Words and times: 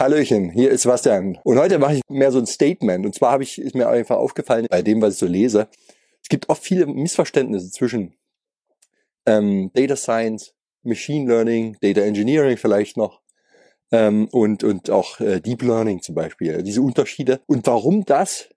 Hallöchen, 0.00 0.48
hier 0.48 0.70
ist 0.70 0.80
Sebastian. 0.80 1.38
Und 1.44 1.58
heute 1.58 1.78
mache 1.78 1.96
ich 1.96 2.00
mehr 2.08 2.32
so 2.32 2.38
ein 2.38 2.46
Statement. 2.46 3.04
Und 3.04 3.14
zwar 3.14 3.32
habe 3.32 3.42
ich, 3.42 3.60
ist 3.60 3.74
mir 3.74 3.86
einfach 3.86 4.16
aufgefallen, 4.16 4.66
bei 4.70 4.80
dem, 4.80 5.02
was 5.02 5.12
ich 5.12 5.20
so 5.20 5.26
lese, 5.26 5.68
es 6.22 6.30
gibt 6.30 6.48
oft 6.48 6.64
viele 6.64 6.86
Missverständnisse 6.86 7.70
zwischen 7.70 8.14
ähm, 9.26 9.70
Data 9.74 9.96
Science, 9.96 10.54
Machine 10.82 11.28
Learning, 11.28 11.76
Data 11.82 12.00
Engineering 12.00 12.56
vielleicht 12.56 12.96
noch 12.96 13.20
ähm, 13.92 14.26
und, 14.32 14.64
und 14.64 14.88
auch 14.88 15.20
äh, 15.20 15.38
Deep 15.38 15.60
Learning 15.60 16.00
zum 16.00 16.14
Beispiel. 16.14 16.62
Diese 16.62 16.80
Unterschiede. 16.80 17.42
Und 17.44 17.66
warum 17.66 18.06
das 18.06 18.48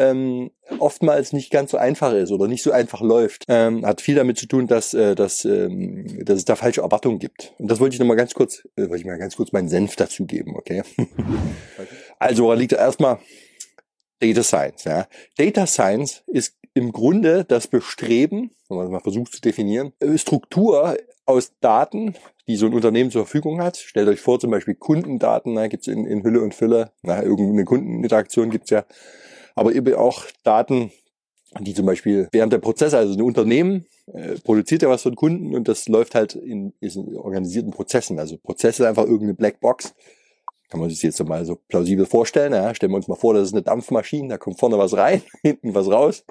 ähm, 0.00 0.50
oftmals 0.78 1.32
nicht 1.34 1.50
ganz 1.50 1.72
so 1.72 1.76
einfach 1.76 2.12
ist 2.14 2.30
oder 2.30 2.48
nicht 2.48 2.62
so 2.62 2.72
einfach 2.72 3.02
läuft, 3.02 3.44
ähm, 3.48 3.84
hat 3.84 4.00
viel 4.00 4.14
damit 4.14 4.38
zu 4.38 4.46
tun, 4.46 4.66
dass, 4.66 4.94
äh, 4.94 5.14
dass, 5.14 5.44
ähm, 5.44 6.24
dass 6.24 6.38
es 6.38 6.44
da 6.46 6.56
falsche 6.56 6.80
Erwartungen 6.80 7.18
gibt. 7.18 7.52
Und 7.58 7.70
das 7.70 7.80
wollte 7.80 7.94
ich 7.94 8.00
nochmal 8.00 8.16
ganz 8.16 8.32
kurz, 8.32 8.66
äh, 8.76 8.82
wollte 8.82 8.96
ich 8.96 9.04
mal 9.04 9.18
ganz 9.18 9.36
kurz 9.36 9.52
meinen 9.52 9.68
Senf 9.68 9.96
dazugeben, 9.96 10.56
okay? 10.56 10.82
also 12.18 12.48
da 12.48 12.54
liegt 12.54 12.72
erstmal 12.72 13.18
Data 14.20 14.42
Science. 14.42 14.84
Ja. 14.84 15.06
Data 15.36 15.66
Science 15.66 16.22
ist 16.26 16.56
im 16.72 16.92
Grunde 16.92 17.44
das 17.44 17.66
Bestreben, 17.66 18.52
wenn 18.68 18.78
man 18.78 18.90
mal 18.90 19.00
versucht 19.00 19.34
zu 19.34 19.40
definieren, 19.42 19.92
äh, 20.00 20.16
Struktur 20.16 20.96
aus 21.26 21.52
Daten, 21.60 22.14
die 22.46 22.56
so 22.56 22.66
ein 22.66 22.74
Unternehmen 22.74 23.10
zur 23.10 23.26
Verfügung 23.26 23.62
hat. 23.62 23.76
Stellt 23.76 24.08
euch 24.08 24.20
vor, 24.20 24.40
zum 24.40 24.50
Beispiel 24.50 24.74
Kundendaten, 24.74 25.56
da 25.56 25.68
gibt's 25.68 25.88
in, 25.88 26.06
in 26.06 26.22
Hülle 26.22 26.40
und 26.40 26.54
Fülle, 26.54 26.92
na, 27.02 27.22
irgendeine 27.22 27.64
Kundeninteraktion 27.64 28.50
gibt's 28.50 28.70
ja 28.70 28.84
aber 29.60 29.74
eben 29.74 29.94
auch 29.94 30.24
Daten, 30.42 30.90
die 31.60 31.74
zum 31.74 31.84
Beispiel 31.84 32.28
während 32.32 32.50
der 32.50 32.60
Prozesse, 32.60 32.96
also 32.96 33.12
ein 33.12 33.20
Unternehmen 33.20 33.84
äh, 34.06 34.36
produziert 34.42 34.80
ja 34.80 34.88
was 34.88 35.02
den 35.02 35.16
Kunden 35.16 35.54
und 35.54 35.68
das 35.68 35.86
läuft 35.86 36.14
halt 36.14 36.34
in, 36.34 36.72
in 36.80 37.14
organisierten 37.14 37.70
Prozessen. 37.70 38.18
Also 38.18 38.38
Prozesse 38.38 38.88
einfach 38.88 39.02
irgendeine 39.02 39.34
Blackbox. 39.34 39.94
Kann 40.70 40.80
man 40.80 40.88
sich 40.88 41.02
jetzt 41.02 41.22
mal 41.24 41.44
so 41.44 41.56
plausibel 41.68 42.06
vorstellen. 42.06 42.54
Ja? 42.54 42.74
Stellen 42.74 42.92
wir 42.92 42.96
uns 42.96 43.06
mal 43.06 43.16
vor, 43.16 43.34
das 43.34 43.48
ist 43.48 43.52
eine 43.52 43.60
Dampfmaschine, 43.60 44.28
da 44.28 44.38
kommt 44.38 44.58
vorne 44.58 44.78
was 44.78 44.96
rein, 44.96 45.20
hinten 45.42 45.74
was 45.74 45.90
raus. 45.90 46.24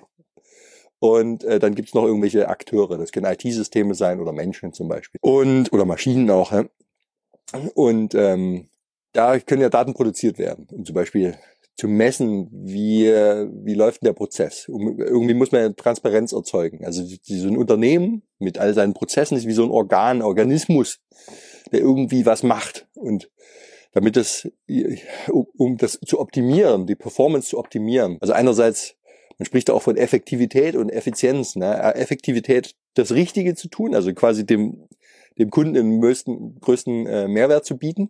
Und 0.97 1.43
äh, 1.43 1.59
dann 1.59 1.75
gibt's 1.75 1.93
noch 1.93 2.05
irgendwelche 2.05 2.49
Akteure. 2.49 2.97
Das 2.97 3.11
können 3.11 3.31
IT-Systeme 3.31 3.93
sein 3.93 4.19
oder 4.19 4.31
Menschen 4.31 4.73
zum 4.73 4.87
Beispiel. 4.87 5.19
Und 5.21 5.71
oder 5.71 5.85
Maschinen 5.85 6.31
auch. 6.31 6.51
Ja? 6.51 6.65
Und 7.75 8.15
ähm, 8.15 8.69
da 9.13 9.37
können 9.37 9.61
ja 9.61 9.69
Daten 9.69 9.93
produziert 9.93 10.39
werden, 10.39 10.67
um 10.71 10.83
zum 10.83 10.95
Beispiel 10.95 11.37
zu 11.79 11.87
messen, 11.87 12.49
wie, 12.51 13.05
wie 13.05 13.73
läuft 13.73 14.03
der 14.03 14.11
Prozess. 14.11 14.65
Irgendwie 14.67 15.33
muss 15.33 15.53
man 15.53 15.77
Transparenz 15.77 16.33
erzeugen. 16.33 16.85
Also 16.85 17.03
so 17.05 17.47
ein 17.47 17.55
Unternehmen 17.55 18.23
mit 18.37 18.57
all 18.57 18.73
seinen 18.73 18.93
Prozessen 18.93 19.37
ist 19.37 19.47
wie 19.47 19.53
so 19.53 19.63
ein 19.63 19.71
Organ, 19.71 20.21
Organismus, 20.21 20.99
der 21.71 21.79
irgendwie 21.79 22.25
was 22.25 22.43
macht. 22.43 22.87
Und 22.95 23.31
damit 23.93 24.17
das, 24.17 24.49
um 25.57 25.77
das 25.77 25.99
zu 26.05 26.19
optimieren, 26.19 26.85
die 26.85 26.95
Performance 26.95 27.47
zu 27.47 27.57
optimieren. 27.57 28.17
Also 28.19 28.33
einerseits, 28.33 28.95
man 29.37 29.45
spricht 29.45 29.69
auch 29.69 29.81
von 29.81 29.95
Effektivität 29.95 30.75
und 30.75 30.89
Effizienz. 30.89 31.55
Ne? 31.55 31.95
Effektivität, 31.95 32.75
das 32.95 33.13
Richtige 33.13 33.55
zu 33.55 33.69
tun, 33.69 33.95
also 33.95 34.13
quasi 34.13 34.45
dem, 34.45 34.89
dem 35.37 35.49
Kunden 35.49 35.75
den 35.75 36.01
größten, 36.01 36.59
größten 36.59 37.07
äh, 37.07 37.27
Mehrwert 37.29 37.65
zu 37.65 37.77
bieten 37.77 38.09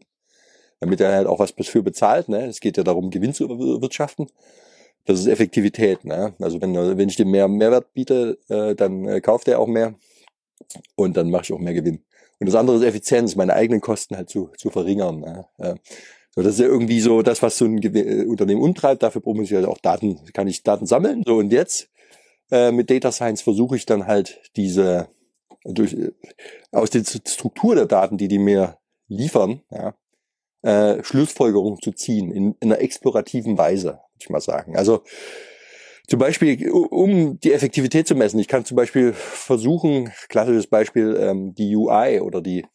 damit 0.79 1.01
er 1.01 1.13
halt 1.13 1.27
auch 1.27 1.39
was 1.39 1.55
dafür 1.55 1.81
bezahlt. 1.81 2.29
Ne? 2.29 2.45
Es 2.45 2.59
geht 2.59 2.77
ja 2.77 2.83
darum, 2.83 3.09
Gewinn 3.09 3.33
zu 3.33 3.47
erwirtschaften. 3.49 4.27
Das 5.05 5.19
ist 5.19 5.27
Effektivität. 5.27 6.05
Ne? 6.05 6.33
Also 6.39 6.61
wenn, 6.61 6.73
wenn 6.75 7.09
ich 7.09 7.15
dem 7.15 7.31
mehr 7.31 7.47
Mehrwert 7.47 7.93
biete, 7.93 8.37
äh, 8.47 8.75
dann 8.75 9.05
äh, 9.05 9.21
kauft 9.21 9.47
er 9.47 9.59
auch 9.59 9.67
mehr 9.67 9.95
und 10.95 11.17
dann 11.17 11.29
mache 11.29 11.43
ich 11.43 11.53
auch 11.53 11.59
mehr 11.59 11.73
Gewinn. 11.73 12.03
Und 12.39 12.47
das 12.47 12.55
andere 12.55 12.77
ist 12.77 12.83
Effizienz, 12.83 13.35
meine 13.35 13.53
eigenen 13.53 13.81
Kosten 13.81 14.15
halt 14.15 14.29
zu, 14.29 14.49
zu 14.57 14.69
verringern. 14.69 15.19
Ne? 15.19 15.45
Äh, 15.57 15.75
so, 16.35 16.43
das 16.43 16.53
ist 16.53 16.59
ja 16.59 16.67
irgendwie 16.67 17.01
so 17.01 17.21
das, 17.21 17.41
was 17.41 17.57
so 17.57 17.65
ein 17.65 17.81
Ge 17.81 17.91
äh, 17.99 18.25
Unternehmen 18.25 18.61
umtreibt. 18.61 19.03
Dafür 19.03 19.21
brauche 19.21 19.41
ich 19.41 19.53
halt 19.53 19.65
auch 19.65 19.79
Daten, 19.79 20.19
kann 20.33 20.47
ich 20.47 20.63
Daten 20.63 20.85
sammeln. 20.85 21.23
So 21.25 21.37
und 21.37 21.51
jetzt 21.51 21.89
äh, 22.51 22.71
mit 22.71 22.89
Data 22.89 23.11
Science 23.11 23.41
versuche 23.41 23.75
ich 23.75 23.85
dann 23.85 24.07
halt 24.07 24.41
diese 24.55 25.09
durch 25.65 25.93
äh, 25.93 26.11
aus 26.71 26.89
der 26.91 27.03
Struktur 27.03 27.75
der 27.75 27.87
Daten, 27.87 28.17
die 28.17 28.27
die 28.27 28.39
mir 28.39 28.77
liefern, 29.07 29.61
ja, 29.71 29.95
äh, 30.61 31.03
Schlussfolgerungen 31.03 31.79
zu 31.81 31.91
ziehen, 31.91 32.31
in, 32.31 32.55
in 32.59 32.71
einer 32.71 32.81
explorativen 32.81 33.57
Weise, 33.57 33.87
würde 33.87 34.19
ich 34.19 34.29
mal 34.29 34.41
sagen. 34.41 34.75
Also 34.75 35.03
zum 36.07 36.19
Beispiel, 36.19 36.69
um 36.71 37.39
die 37.39 37.53
Effektivität 37.53 38.07
zu 38.07 38.15
messen, 38.15 38.39
ich 38.39 38.47
kann 38.47 38.65
zum 38.65 38.75
Beispiel 38.75 39.13
versuchen, 39.13 40.11
klassisches 40.27 40.67
Beispiel, 40.67 41.15
ähm, 41.19 41.53
die 41.53 41.75
UI 41.75 42.19
oder 42.19 42.41
die, 42.41 42.65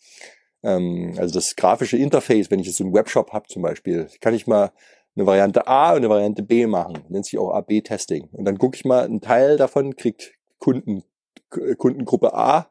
ähm, 0.62 1.14
also 1.18 1.34
das 1.34 1.56
grafische 1.56 1.96
Interface, 1.96 2.50
wenn 2.50 2.60
ich 2.60 2.66
jetzt 2.68 2.76
so 2.76 2.84
einen 2.84 2.94
Webshop 2.94 3.32
habe 3.32 3.48
zum 3.48 3.62
Beispiel, 3.62 4.06
kann 4.20 4.34
ich 4.34 4.46
mal 4.46 4.70
eine 5.16 5.26
Variante 5.26 5.66
A 5.66 5.90
und 5.90 5.98
eine 5.98 6.10
Variante 6.10 6.42
B 6.42 6.66
machen, 6.66 7.04
nennt 7.08 7.24
sich 7.24 7.38
auch 7.38 7.52
AB-Testing. 7.52 8.28
Und 8.32 8.44
dann 8.44 8.58
gucke 8.58 8.76
ich 8.76 8.84
mal, 8.84 9.04
ein 9.04 9.20
Teil 9.20 9.56
davon 9.56 9.96
kriegt 9.96 10.32
Kunden, 10.58 11.02
Kundengruppe 11.50 12.34
A, 12.34 12.70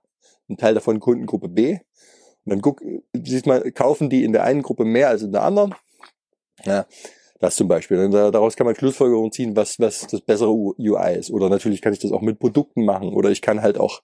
ein 0.50 0.57
Teil 0.57 0.73
davon 0.73 1.00
Kundengruppe 1.00 1.50
B 1.50 1.79
und 2.45 2.49
dann 2.49 2.61
guck, 2.61 2.81
siehst 3.13 3.45
mal, 3.45 3.71
kaufen 3.71 4.09
die 4.09 4.23
in 4.23 4.33
der 4.33 4.43
einen 4.43 4.61
Gruppe 4.61 4.85
mehr 4.85 5.09
als 5.09 5.21
in 5.21 5.31
der 5.31 5.43
anderen? 5.43 5.73
Ja, 6.65 6.85
das 7.39 7.55
zum 7.55 7.67
Beispiel. 7.67 8.09
Daraus 8.09 8.55
kann 8.55 8.65
man 8.65 8.75
Schlussfolgerungen 8.75 9.31
ziehen, 9.31 9.55
was, 9.55 9.79
was 9.79 10.07
das 10.07 10.21
bessere 10.21 10.51
UI 10.51 11.15
ist. 11.17 11.31
Oder 11.31 11.49
natürlich 11.49 11.81
kann 11.81 11.93
ich 11.93 11.99
das 11.99 12.11
auch 12.11 12.21
mit 12.21 12.39
Produkten 12.39 12.85
machen. 12.85 13.09
Oder 13.13 13.31
ich 13.31 13.41
kann 13.41 13.61
halt 13.61 13.77
auch 13.77 14.01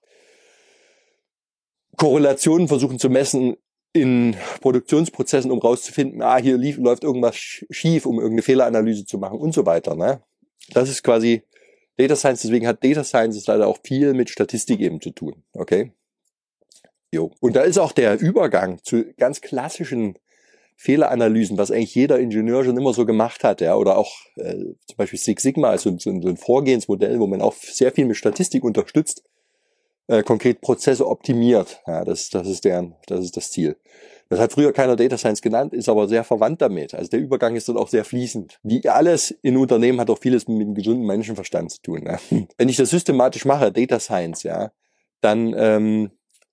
Korrelationen 1.96 2.68
versuchen 2.68 2.98
zu 2.98 3.10
messen 3.10 3.56
in 3.92 4.36
Produktionsprozessen, 4.60 5.50
um 5.50 5.58
rauszufinden, 5.58 6.22
ah, 6.22 6.38
hier 6.38 6.56
lief, 6.56 6.76
läuft 6.78 7.02
irgendwas 7.02 7.36
schief, 7.36 8.06
um 8.06 8.16
irgendeine 8.16 8.42
Fehleranalyse 8.42 9.04
zu 9.04 9.18
machen 9.18 9.38
und 9.38 9.52
so 9.52 9.66
weiter. 9.66 9.96
Ne? 9.96 10.22
Das 10.72 10.88
ist 10.88 11.02
quasi 11.02 11.42
Data 11.96 12.16
Science. 12.16 12.42
Deswegen 12.42 12.66
hat 12.66 12.84
Data 12.84 13.04
Science 13.04 13.46
leider 13.46 13.66
auch 13.66 13.78
viel 13.82 14.14
mit 14.14 14.30
Statistik 14.30 14.80
eben 14.80 15.00
zu 15.00 15.10
tun. 15.10 15.42
Okay? 15.52 15.92
Jo. 17.12 17.32
Und 17.40 17.56
da 17.56 17.62
ist 17.62 17.78
auch 17.78 17.92
der 17.92 18.20
Übergang 18.20 18.78
zu 18.84 19.04
ganz 19.16 19.40
klassischen 19.40 20.18
Fehleranalysen, 20.76 21.58
was 21.58 21.70
eigentlich 21.70 21.94
jeder 21.94 22.18
Ingenieur 22.18 22.64
schon 22.64 22.78
immer 22.78 22.94
so 22.94 23.04
gemacht 23.04 23.44
hat, 23.44 23.60
ja, 23.60 23.76
oder 23.76 23.98
auch 23.98 24.14
äh, 24.36 24.54
zum 24.54 24.96
Beispiel 24.96 25.18
Six 25.18 25.42
Sigma 25.42 25.74
ist 25.74 25.82
so, 25.82 26.10
ein 26.10 26.36
Vorgehensmodell, 26.38 27.20
wo 27.20 27.26
man 27.26 27.42
auch 27.42 27.54
sehr 27.54 27.92
viel 27.92 28.06
mit 28.06 28.16
Statistik 28.16 28.64
unterstützt, 28.64 29.22
äh, 30.06 30.22
konkret 30.22 30.62
Prozesse 30.62 31.06
optimiert. 31.06 31.82
Ja, 31.86 32.04
das, 32.04 32.30
das 32.30 32.48
ist 32.48 32.64
deren, 32.64 32.94
das 33.06 33.20
ist 33.20 33.36
das 33.36 33.50
Ziel. 33.50 33.76
Das 34.30 34.38
hat 34.38 34.52
früher 34.52 34.72
keiner 34.72 34.96
Data 34.96 35.18
Science 35.18 35.42
genannt, 35.42 35.74
ist 35.74 35.88
aber 35.88 36.08
sehr 36.08 36.24
verwandt 36.24 36.62
damit. 36.62 36.94
Also 36.94 37.10
der 37.10 37.20
Übergang 37.20 37.56
ist 37.56 37.68
dann 37.68 37.76
auch 37.76 37.88
sehr 37.88 38.04
fließend. 38.04 38.58
Wie 38.62 38.88
alles 38.88 39.32
in 39.42 39.56
Unternehmen 39.56 40.00
hat 40.00 40.08
auch 40.08 40.18
vieles 40.18 40.48
mit 40.48 40.60
dem 40.60 40.74
gesunden 40.74 41.04
Menschenverstand 41.04 41.72
zu 41.72 41.82
tun. 41.82 42.04
Ja. 42.06 42.18
Wenn 42.56 42.68
ich 42.68 42.76
das 42.76 42.90
systematisch 42.90 43.44
mache, 43.44 43.70
Data 43.70 43.98
Science, 43.98 44.44
ja, 44.44 44.70
dann 45.20 45.52
ähm, 45.58 46.10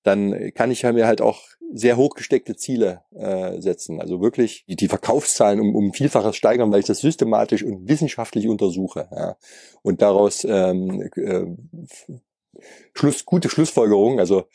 dann 0.08 0.54
kann 0.54 0.72
ich 0.72 0.84
mir 0.84 1.06
halt 1.06 1.22
auch 1.22 1.42
sehr 1.74 1.98
hochgesteckte 1.98 2.56
Ziele 2.56 3.02
äh, 3.14 3.60
setzen. 3.62 4.02
Also 4.02 4.22
wirklich 4.22 4.66
die, 4.68 4.76
die 4.76 4.88
Verkaufszahlen 4.88 5.60
um, 5.60 5.76
um 5.76 5.94
Vielfaches 5.94 6.36
steigern, 6.36 6.72
weil 6.72 6.80
ich 6.80 6.86
das 6.86 7.00
systematisch 7.00 7.64
und 7.64 7.88
wissenschaftlich 7.90 8.48
untersuche. 8.48 9.08
Ja. 9.12 9.38
Und 9.82 10.02
daraus 10.02 10.46
ähm, 10.50 11.10
äh, 11.16 11.46
Schluss, 12.94 13.26
gute 13.26 13.50
Schlussfolgerungen, 13.50 14.20
also 14.20 14.46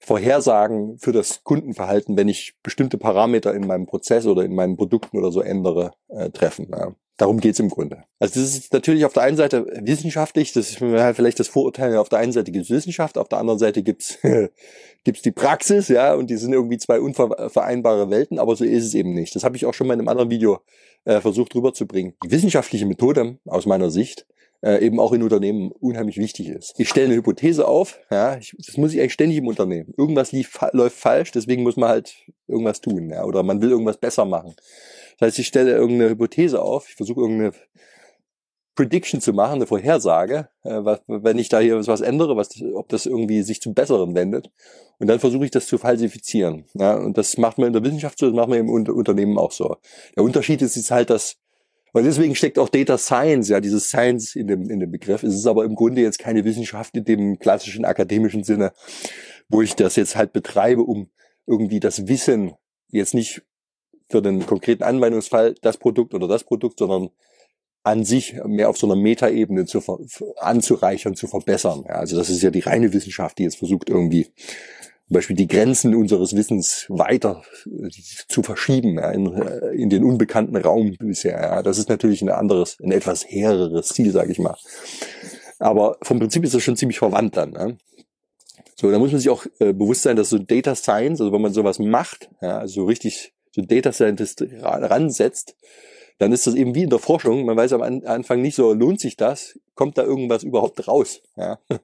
Vorhersagen 0.00 0.98
für 0.98 1.12
das 1.12 1.44
Kundenverhalten, 1.44 2.16
wenn 2.16 2.28
ich 2.28 2.54
bestimmte 2.62 2.98
Parameter 2.98 3.54
in 3.54 3.66
meinem 3.66 3.86
Prozess 3.86 4.26
oder 4.26 4.44
in 4.44 4.54
meinen 4.54 4.76
Produkten 4.76 5.18
oder 5.18 5.30
so 5.30 5.40
ändere, 5.40 5.92
äh, 6.08 6.30
treffen. 6.30 6.68
Ja. 6.70 6.94
Darum 7.16 7.38
geht's 7.38 7.60
im 7.60 7.68
Grunde. 7.68 8.04
Also 8.18 8.40
das 8.40 8.56
ist 8.56 8.72
natürlich 8.72 9.04
auf 9.04 9.12
der 9.12 9.22
einen 9.22 9.36
Seite 9.36 9.66
wissenschaftlich, 9.80 10.52
das 10.52 10.70
ist 10.70 10.80
halt 10.80 11.14
vielleicht 11.14 11.38
das 11.38 11.46
Vorurteil, 11.46 11.96
auf 11.96 12.08
der 12.08 12.18
einen 12.18 12.32
Seite 12.32 12.50
gibt's 12.50 12.70
Wissenschaft, 12.70 13.18
auf 13.18 13.28
der 13.28 13.38
anderen 13.38 13.60
Seite 13.60 13.84
gibt's 13.84 14.18
gibt's 15.04 15.22
die 15.22 15.30
Praxis, 15.30 15.88
ja, 15.88 16.14
und 16.14 16.28
die 16.28 16.36
sind 16.36 16.52
irgendwie 16.52 16.78
zwei 16.78 16.98
unvereinbare 16.98 18.10
Welten, 18.10 18.40
aber 18.40 18.56
so 18.56 18.64
ist 18.64 18.84
es 18.84 18.94
eben 18.94 19.14
nicht. 19.14 19.36
Das 19.36 19.44
habe 19.44 19.56
ich 19.56 19.64
auch 19.64 19.74
schon 19.74 19.86
mal 19.86 19.94
in 19.94 20.00
einem 20.00 20.08
anderen 20.08 20.30
Video 20.30 20.58
äh, 21.04 21.20
versucht 21.20 21.54
rüberzubringen. 21.54 22.14
Die 22.24 22.30
wissenschaftliche 22.30 22.86
Methode 22.86 23.38
aus 23.44 23.66
meiner 23.66 23.90
Sicht 23.90 24.26
äh, 24.64 24.84
eben 24.84 24.98
auch 24.98 25.12
in 25.12 25.22
Unternehmen 25.22 25.70
unheimlich 25.72 26.16
wichtig 26.16 26.48
ist. 26.48 26.74
Ich 26.78 26.88
stelle 26.88 27.06
eine 27.06 27.16
Hypothese 27.16 27.68
auf, 27.68 28.00
ja, 28.10 28.38
ich, 28.38 28.56
das 28.58 28.76
muss 28.76 28.94
ich 28.94 29.00
eigentlich 29.00 29.12
ständig 29.12 29.38
im 29.38 29.46
Unternehmen. 29.46 29.92
Irgendwas 29.96 30.32
lief, 30.32 30.58
läuft 30.72 30.96
falsch, 30.96 31.32
deswegen 31.32 31.62
muss 31.62 31.76
man 31.76 31.90
halt 31.90 32.14
irgendwas 32.48 32.80
tun, 32.80 33.10
ja, 33.10 33.24
oder 33.24 33.42
man 33.42 33.60
will 33.60 33.70
irgendwas 33.70 33.98
besser 33.98 34.24
machen. 34.24 34.54
Das 35.24 35.32
heißt, 35.32 35.38
ich 35.38 35.46
stelle 35.46 35.72
irgendeine 35.72 36.10
Hypothese 36.10 36.60
auf, 36.60 36.86
ich 36.90 36.96
versuche 36.96 37.22
irgendeine 37.22 37.52
Prediction 38.74 39.22
zu 39.22 39.32
machen, 39.32 39.54
eine 39.54 39.66
Vorhersage, 39.66 40.50
äh, 40.64 40.84
was, 40.84 41.00
wenn 41.06 41.38
ich 41.38 41.48
da 41.48 41.60
hier 41.60 41.86
was 41.86 42.02
ändere, 42.02 42.36
was, 42.36 42.50
ob 42.74 42.90
das 42.90 43.06
irgendwie 43.06 43.42
sich 43.42 43.62
zum 43.62 43.72
Besseren 43.72 44.14
wendet. 44.14 44.50
Und 44.98 45.06
dann 45.06 45.20
versuche 45.20 45.46
ich 45.46 45.50
das 45.50 45.66
zu 45.66 45.78
falsifizieren. 45.78 46.66
Ja, 46.74 46.96
und 46.96 47.16
das 47.16 47.38
macht 47.38 47.56
man 47.56 47.68
in 47.68 47.72
der 47.72 47.82
Wissenschaft 47.82 48.18
so, 48.18 48.26
das 48.26 48.34
macht 48.34 48.50
man 48.50 48.58
im 48.58 48.68
Unternehmen 48.68 49.38
auch 49.38 49.52
so. 49.52 49.76
Der 50.14 50.24
Unterschied 50.24 50.60
ist 50.60 50.76
jetzt 50.76 50.90
halt, 50.90 51.08
dass 51.08 51.36
und 51.94 52.04
deswegen 52.04 52.34
steckt 52.34 52.58
auch 52.58 52.68
Data 52.68 52.98
Science, 52.98 53.48
ja, 53.48 53.60
dieses 53.60 53.86
Science 53.88 54.34
in 54.34 54.48
dem, 54.48 54.68
in 54.68 54.80
dem 54.80 54.90
Begriff. 54.90 55.22
Es 55.22 55.34
ist 55.34 55.46
aber 55.46 55.64
im 55.64 55.74
Grunde 55.74 56.02
jetzt 56.02 56.18
keine 56.18 56.44
Wissenschaft 56.44 56.96
in 56.96 57.04
dem 57.04 57.38
klassischen 57.38 57.86
akademischen 57.86 58.44
Sinne, 58.44 58.72
wo 59.48 59.62
ich 59.62 59.74
das 59.74 59.96
jetzt 59.96 60.16
halt 60.16 60.34
betreibe, 60.34 60.82
um 60.82 61.08
irgendwie 61.46 61.80
das 61.80 62.08
Wissen 62.08 62.52
jetzt 62.88 63.14
nicht 63.14 63.42
für 64.08 64.22
den 64.22 64.46
konkreten 64.46 64.82
Anwendungsfall 64.82 65.54
das 65.62 65.76
Produkt 65.76 66.14
oder 66.14 66.28
das 66.28 66.44
Produkt, 66.44 66.78
sondern 66.78 67.10
an 67.82 68.04
sich 68.04 68.34
mehr 68.46 68.70
auf 68.70 68.78
so 68.78 68.86
einer 68.86 68.96
Metaebene 68.96 69.66
zu 69.66 69.82
anzureichern, 70.38 71.14
zu 71.14 71.26
verbessern. 71.26 71.84
Ja, 71.86 71.96
also 71.96 72.16
das 72.16 72.30
ist 72.30 72.42
ja 72.42 72.50
die 72.50 72.60
reine 72.60 72.92
Wissenschaft, 72.92 73.38
die 73.38 73.42
jetzt 73.42 73.58
versucht 73.58 73.90
irgendwie 73.90 74.24
zum 75.06 75.14
Beispiel 75.14 75.36
die 75.36 75.48
Grenzen 75.48 75.94
unseres 75.94 76.34
Wissens 76.34 76.86
weiter 76.88 77.42
äh, 77.66 77.90
zu 78.28 78.42
verschieben 78.42 78.94
ja, 78.94 79.10
in, 79.10 79.34
äh, 79.34 79.68
in, 79.74 79.90
den 79.90 80.02
unbekannten 80.02 80.56
Raum 80.56 80.96
bisher. 80.98 81.40
Ja. 81.40 81.62
Das 81.62 81.76
ist 81.76 81.90
natürlich 81.90 82.22
ein 82.22 82.30
anderes, 82.30 82.78
ein 82.82 82.90
etwas 82.90 83.24
hehreres 83.28 83.88
Ziel, 83.88 84.12
sage 84.12 84.32
ich 84.32 84.38
mal. 84.38 84.56
Aber 85.58 85.98
vom 86.00 86.18
Prinzip 86.18 86.42
ist 86.42 86.54
das 86.54 86.62
schon 86.62 86.76
ziemlich 86.76 86.98
verwandt 86.98 87.36
dann. 87.36 87.52
Ja. 87.52 87.68
So, 88.76 88.90
da 88.90 88.98
muss 88.98 89.12
man 89.12 89.20
sich 89.20 89.28
auch 89.28 89.44
äh, 89.60 89.74
bewusst 89.74 90.02
sein, 90.02 90.16
dass 90.16 90.30
so 90.30 90.38
Data 90.38 90.74
Science, 90.74 91.20
also 91.20 91.32
wenn 91.32 91.42
man 91.42 91.52
sowas 91.52 91.78
macht, 91.78 92.30
ja, 92.40 92.58
also 92.58 92.86
richtig 92.86 93.34
so 93.54 93.62
Data 93.62 93.92
Scientist 93.92 94.44
ransetzt, 94.60 95.56
dann 96.18 96.32
ist 96.32 96.46
das 96.46 96.54
eben 96.54 96.74
wie 96.74 96.82
in 96.82 96.90
der 96.90 96.98
Forschung. 96.98 97.44
Man 97.44 97.56
weiß 97.56 97.72
am 97.72 97.82
Anfang 97.82 98.42
nicht 98.42 98.56
so, 98.56 98.72
lohnt 98.72 99.00
sich 99.00 99.16
das? 99.16 99.58
Kommt 99.74 99.98
da 99.98 100.02
irgendwas 100.02 100.42
überhaupt 100.42 100.86
raus? 100.88 101.22
Ja. 101.36 101.58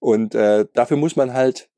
Und 0.00 0.34
äh, 0.34 0.66
dafür 0.72 0.96
muss 0.96 1.16
man 1.16 1.32
halt 1.32 1.68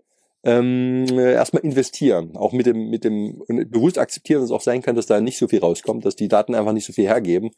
ähm, 0.45 1.07
erstmal 1.19 1.65
investieren. 1.65 2.37
Auch 2.37 2.53
mit 2.53 2.67
dem, 2.67 2.91
mit 2.91 3.05
dem 3.05 3.41
und 3.49 3.71
bewusst 3.71 3.99
akzeptieren, 3.99 4.41
dass 4.41 4.51
es 4.51 4.55
auch 4.55 4.61
sein 4.61 4.83
kann, 4.83 4.97
dass 4.97 5.07
da 5.07 5.21
nicht 5.21 5.39
so 5.39 5.49
viel 5.49 5.61
rauskommt, 5.61 6.05
dass 6.05 6.17
die 6.17 6.29
Daten 6.29 6.55
einfach 6.55 6.73
nicht 6.73 6.87
so 6.87 6.93
viel 6.93 7.07
hergeben 7.07 7.51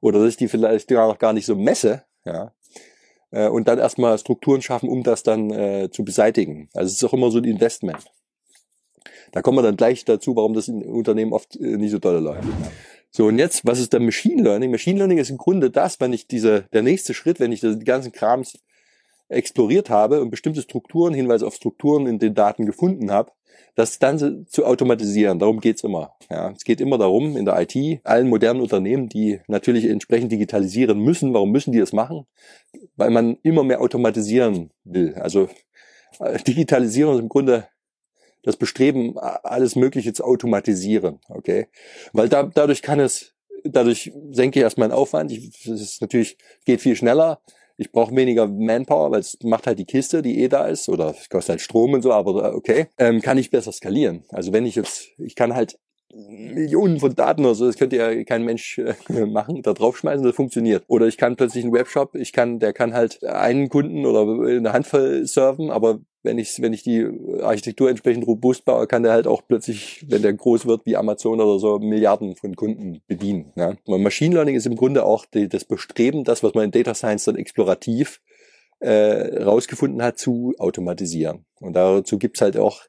oder 0.00 0.20
dass 0.20 0.30
ich 0.30 0.36
die 0.36 0.48
vielleicht 0.48 0.90
noch 0.90 1.18
gar 1.18 1.32
nicht 1.32 1.46
so 1.46 1.56
messe. 1.56 2.04
Ja. 2.24 2.52
Äh, 3.30 3.48
und 3.48 3.68
dann 3.68 3.78
erstmal 3.78 4.18
Strukturen 4.18 4.62
schaffen, 4.62 4.88
um 4.88 5.02
das 5.02 5.22
dann 5.22 5.50
äh, 5.50 5.88
zu 5.90 6.04
beseitigen. 6.04 6.68
Also 6.74 6.88
es 6.88 6.94
ist 6.94 7.04
auch 7.04 7.14
immer 7.14 7.30
so 7.30 7.38
ein 7.38 7.44
Investment. 7.44 8.04
Da 9.32 9.42
kommen 9.42 9.58
wir 9.58 9.62
dann 9.62 9.76
gleich 9.76 10.04
dazu, 10.04 10.36
warum 10.36 10.54
das 10.54 10.68
in 10.68 10.82
Unternehmen 10.82 11.32
oft 11.32 11.56
äh, 11.56 11.76
nicht 11.76 11.90
so 11.90 11.98
toll 11.98 12.18
läuft. 12.18 12.48
So, 13.10 13.26
und 13.26 13.38
jetzt, 13.38 13.66
was 13.66 13.80
ist 13.80 13.94
dann 13.94 14.04
Machine 14.04 14.42
Learning? 14.42 14.70
Machine 14.70 14.98
Learning 14.98 15.18
ist 15.18 15.30
im 15.30 15.38
Grunde 15.38 15.70
das, 15.70 15.98
wenn 16.00 16.12
ich 16.12 16.26
diese, 16.26 16.66
der 16.72 16.82
nächste 16.82 17.14
Schritt, 17.14 17.40
wenn 17.40 17.52
ich 17.52 17.60
die 17.60 17.78
ganzen 17.80 18.12
Krams 18.12 18.58
exploriert 19.28 19.90
habe 19.90 20.20
und 20.20 20.30
bestimmte 20.30 20.62
Strukturen, 20.62 21.14
Hinweise 21.14 21.46
auf 21.46 21.54
Strukturen 21.54 22.06
in 22.06 22.18
den 22.18 22.34
Daten 22.34 22.66
gefunden 22.66 23.10
habe, 23.10 23.32
das 23.74 23.98
dann 23.98 24.46
zu 24.48 24.64
automatisieren. 24.64 25.38
Darum 25.38 25.60
geht's 25.60 25.84
immer. 25.84 26.16
Ja, 26.30 26.50
es 26.50 26.64
geht 26.64 26.80
immer 26.80 26.98
darum, 26.98 27.36
in 27.36 27.44
der 27.44 27.60
IT, 27.60 28.00
allen 28.04 28.28
modernen 28.28 28.60
Unternehmen, 28.60 29.08
die 29.08 29.40
natürlich 29.46 29.84
entsprechend 29.84 30.32
digitalisieren 30.32 30.98
müssen, 30.98 31.32
warum 31.34 31.50
müssen 31.50 31.72
die 31.72 31.78
das 31.78 31.92
machen? 31.92 32.26
Weil 32.96 33.10
man 33.10 33.36
immer 33.42 33.64
mehr 33.64 33.80
automatisieren 33.80 34.70
will. 34.84 35.14
Also 35.14 35.48
äh, 36.18 36.38
Digitalisierung 36.42 37.14
ist 37.14 37.20
im 37.20 37.28
Grunde 37.28 37.68
das 38.48 38.56
Bestreben, 38.56 39.18
alles 39.18 39.76
Mögliche 39.76 40.14
zu 40.14 40.24
automatisieren, 40.24 41.18
okay? 41.28 41.66
Weil 42.14 42.30
da, 42.30 42.44
dadurch 42.44 42.80
kann 42.80 42.98
es, 42.98 43.34
dadurch 43.62 44.10
senke 44.30 44.58
ich 44.58 44.62
erstmal 44.62 44.88
den 44.88 44.94
Aufwand. 44.94 45.30
Ich, 45.30 45.66
es 45.66 45.82
ist 45.82 46.00
natürlich, 46.00 46.38
geht 46.64 46.80
viel 46.80 46.96
schneller. 46.96 47.42
Ich 47.76 47.92
brauche 47.92 48.16
weniger 48.16 48.48
Manpower, 48.48 49.10
weil 49.10 49.20
es 49.20 49.36
macht 49.42 49.66
halt 49.66 49.78
die 49.78 49.84
Kiste, 49.84 50.22
die 50.22 50.42
eh 50.42 50.48
da 50.48 50.66
ist, 50.66 50.88
oder 50.88 51.10
es 51.10 51.28
kostet 51.28 51.50
halt 51.50 51.60
Strom 51.60 51.92
und 51.92 52.00
so, 52.00 52.10
aber 52.10 52.54
okay, 52.54 52.86
ähm, 52.96 53.20
kann 53.20 53.36
ich 53.36 53.50
besser 53.50 53.70
skalieren. 53.70 54.24
Also 54.30 54.54
wenn 54.54 54.64
ich 54.64 54.76
jetzt, 54.76 55.10
ich 55.18 55.34
kann 55.34 55.54
halt 55.54 55.78
Millionen 56.14 57.00
von 57.00 57.14
Daten 57.14 57.44
oder 57.44 57.54
so, 57.54 57.66
das 57.66 57.76
könnte 57.76 57.96
ja 57.96 58.24
kein 58.24 58.46
Mensch 58.46 58.78
äh, 58.78 58.94
machen, 59.26 59.60
da 59.60 59.74
draufschmeißen, 59.74 60.24
das 60.24 60.34
funktioniert. 60.34 60.84
Oder 60.88 61.06
ich 61.06 61.18
kann 61.18 61.36
plötzlich 61.36 61.64
einen 61.64 61.74
Webshop, 61.74 62.14
ich 62.14 62.32
kann, 62.32 62.60
der 62.60 62.72
kann 62.72 62.94
halt 62.94 63.22
einen 63.24 63.68
Kunden 63.68 64.06
oder 64.06 64.22
eine 64.22 64.72
Handvoll 64.72 65.26
serven, 65.26 65.70
aber 65.70 66.00
wenn 66.22 66.38
ich, 66.38 66.60
wenn 66.60 66.72
ich 66.72 66.82
die 66.82 67.06
Architektur 67.42 67.88
entsprechend 67.88 68.26
robust 68.26 68.64
baue, 68.64 68.86
kann 68.86 69.02
der 69.02 69.12
halt 69.12 69.26
auch 69.26 69.42
plötzlich, 69.46 70.04
wenn 70.08 70.22
der 70.22 70.32
groß 70.32 70.66
wird 70.66 70.84
wie 70.84 70.96
Amazon 70.96 71.40
oder 71.40 71.58
so, 71.58 71.78
Milliarden 71.78 72.36
von 72.36 72.56
Kunden 72.56 73.00
bedienen. 73.06 73.52
Ja. 73.56 73.74
Und 73.84 74.02
Machine 74.02 74.34
Learning 74.34 74.56
ist 74.56 74.66
im 74.66 74.76
Grunde 74.76 75.04
auch 75.04 75.24
die, 75.26 75.48
das 75.48 75.64
Bestreben, 75.64 76.24
das, 76.24 76.42
was 76.42 76.54
man 76.54 76.64
in 76.64 76.70
Data 76.70 76.94
Science 76.94 77.24
dann 77.24 77.36
explorativ 77.36 78.20
äh, 78.80 79.42
rausgefunden 79.42 80.02
hat, 80.02 80.18
zu 80.18 80.54
automatisieren. 80.58 81.44
Und 81.60 81.74
dazu 81.74 82.18
gibt's 82.18 82.40
halt 82.40 82.56
auch 82.56 82.82